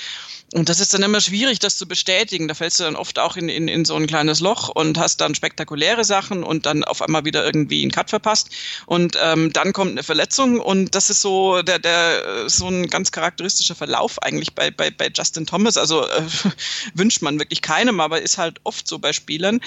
[0.54, 2.48] Und das ist dann immer schwierig, das zu bestätigen.
[2.48, 5.20] Da fällst du dann oft auch in, in, in so ein kleines Loch und hast
[5.20, 8.50] dann spektakuläre Sachen und dann auf einmal wieder irgendwie einen Cut verpasst.
[8.86, 13.12] Und ähm, dann kommt eine Verletzung und das ist so der, der so ein ganz
[13.12, 15.78] charakteristischer Verlauf eigentlich bei, bei, bei Justin Thomas.
[15.78, 16.22] Also äh,
[16.94, 19.62] wünscht man wirklich keinem, aber ist halt oft so bei Spielern.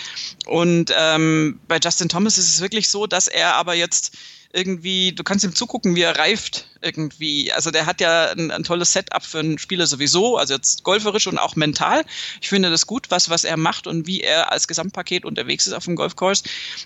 [0.46, 4.16] Und ähm, bei Justin Thomas ist es wirklich so, dass er aber jetzt
[4.52, 7.52] irgendwie, du kannst ihm zugucken, wie er reift irgendwie.
[7.52, 11.26] Also der hat ja ein, ein, tolles Setup für einen Spieler sowieso, also jetzt golferisch
[11.26, 12.04] und auch mental.
[12.40, 15.74] Ich finde das gut, was, was er macht und wie er als Gesamtpaket unterwegs ist
[15.74, 16.44] auf dem Golfkurs.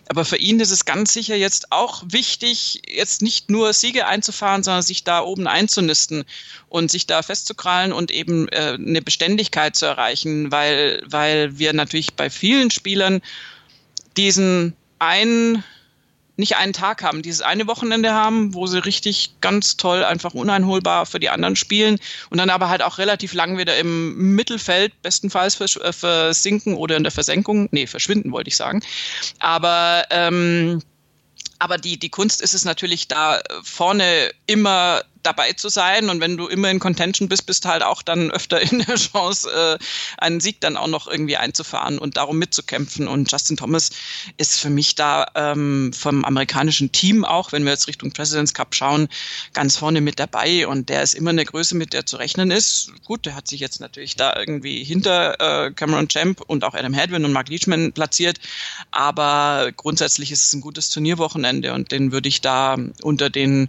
[0.08, 4.64] Aber für ihn ist es ganz sicher jetzt auch wichtig, jetzt nicht nur Siege einzufahren,
[4.64, 6.24] sondern sich da oben einzunisten
[6.68, 12.14] und sich da festzukrallen und eben äh, eine Beständigkeit zu erreichen, weil, weil wir natürlich
[12.14, 13.22] bei vielen Spielern
[14.16, 15.64] diesen einen
[16.42, 21.06] nicht einen Tag haben, dieses eine Wochenende haben, wo sie richtig ganz toll einfach uneinholbar
[21.06, 25.60] für die anderen spielen und dann aber halt auch relativ lang wieder im Mittelfeld bestenfalls
[25.60, 28.82] äh, versinken oder in der Versenkung, nee, verschwinden wollte ich sagen.
[29.38, 30.82] Aber ähm,
[31.60, 36.10] aber die, die Kunst ist es natürlich da vorne immer dabei zu sein.
[36.10, 39.50] Und wenn du immer in Contention bist, bist halt auch dann öfter in der Chance,
[39.50, 39.84] äh,
[40.18, 43.08] einen Sieg dann auch noch irgendwie einzufahren und darum mitzukämpfen.
[43.08, 43.90] Und Justin Thomas
[44.36, 48.74] ist für mich da ähm, vom amerikanischen Team auch, wenn wir jetzt Richtung Presidents Cup
[48.74, 49.08] schauen,
[49.52, 50.66] ganz vorne mit dabei.
[50.66, 52.92] Und der ist immer eine Größe, mit der zu rechnen ist.
[53.04, 56.94] Gut, der hat sich jetzt natürlich da irgendwie hinter äh, Cameron Champ und auch Adam
[56.94, 58.38] Hadwin und Mark Leachman platziert.
[58.90, 63.68] Aber grundsätzlich ist es ein gutes Turnierwochenende und den würde ich da unter den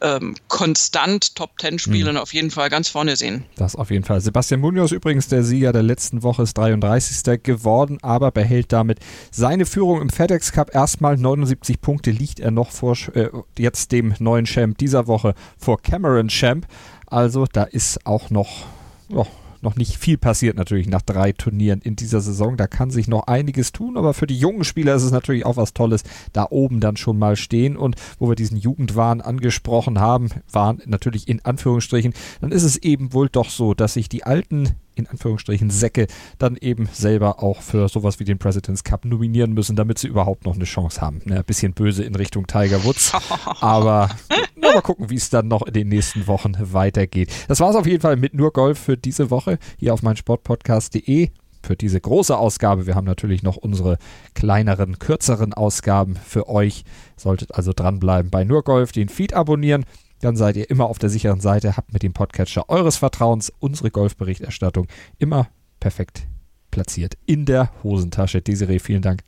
[0.00, 2.20] ähm, konstant Top Ten Spielern mhm.
[2.20, 3.44] auf jeden Fall ganz vorne sehen.
[3.56, 4.20] Das auf jeden Fall.
[4.20, 7.42] Sebastian Munoz übrigens der Sieger der letzten Woche ist 33.
[7.42, 10.74] geworden, aber behält damit seine Führung im FedEx Cup.
[10.74, 13.28] Erstmal 79 Punkte liegt er noch vor äh,
[13.58, 16.66] jetzt dem neuen Champ dieser Woche vor Cameron Champ.
[17.06, 18.66] Also da ist auch noch
[19.12, 19.26] oh,
[19.62, 22.56] noch nicht viel passiert natürlich nach drei Turnieren in dieser Saison.
[22.56, 25.56] Da kann sich noch einiges tun, aber für die jungen Spieler ist es natürlich auch
[25.56, 26.02] was Tolles,
[26.32, 27.76] da oben dann schon mal stehen.
[27.76, 33.12] Und wo wir diesen Jugendwahn angesprochen haben, waren natürlich in Anführungsstrichen, dann ist es eben
[33.12, 36.06] wohl doch so, dass sich die alten in Anführungsstrichen Säcke
[36.38, 40.44] dann eben selber auch für sowas wie den President's Cup nominieren müssen, damit sie überhaupt
[40.44, 41.20] noch eine Chance haben.
[41.24, 43.12] Ne, ein bisschen böse in Richtung Tiger Woods.
[43.60, 44.10] aber
[44.56, 47.30] na, mal gucken, wie es dann noch in den nächsten Wochen weitergeht.
[47.48, 51.30] Das war es auf jeden Fall mit nur Golf für diese Woche hier auf meinsportpodcast.de
[51.62, 52.86] für diese große Ausgabe.
[52.86, 53.98] Wir haben natürlich noch unsere
[54.34, 56.84] kleineren, kürzeren Ausgaben für euch.
[57.16, 59.84] Solltet also dranbleiben bei Nur Golf, den Feed abonnieren
[60.20, 63.90] dann seid ihr immer auf der sicheren Seite, habt mit dem Podcatcher eures Vertrauens unsere
[63.90, 64.86] Golfberichterstattung
[65.18, 65.48] immer
[65.80, 66.26] perfekt
[66.70, 68.42] platziert in der Hosentasche.
[68.42, 69.22] Desiree, vielen Dank.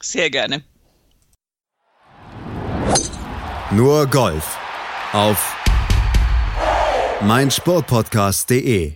[0.00, 0.62] Sehr gerne.
[3.70, 4.58] Nur Golf
[5.12, 5.56] auf
[7.22, 8.92] meinsportpodcast.de.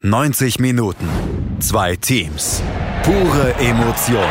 [0.00, 1.08] 90 Minuten,
[1.60, 2.62] zwei Teams,
[3.02, 4.28] pure Emotion.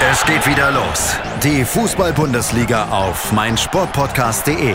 [0.00, 1.16] Es geht wieder los.
[1.42, 4.74] Die Fußball-Bundesliga auf meinsportpodcast.de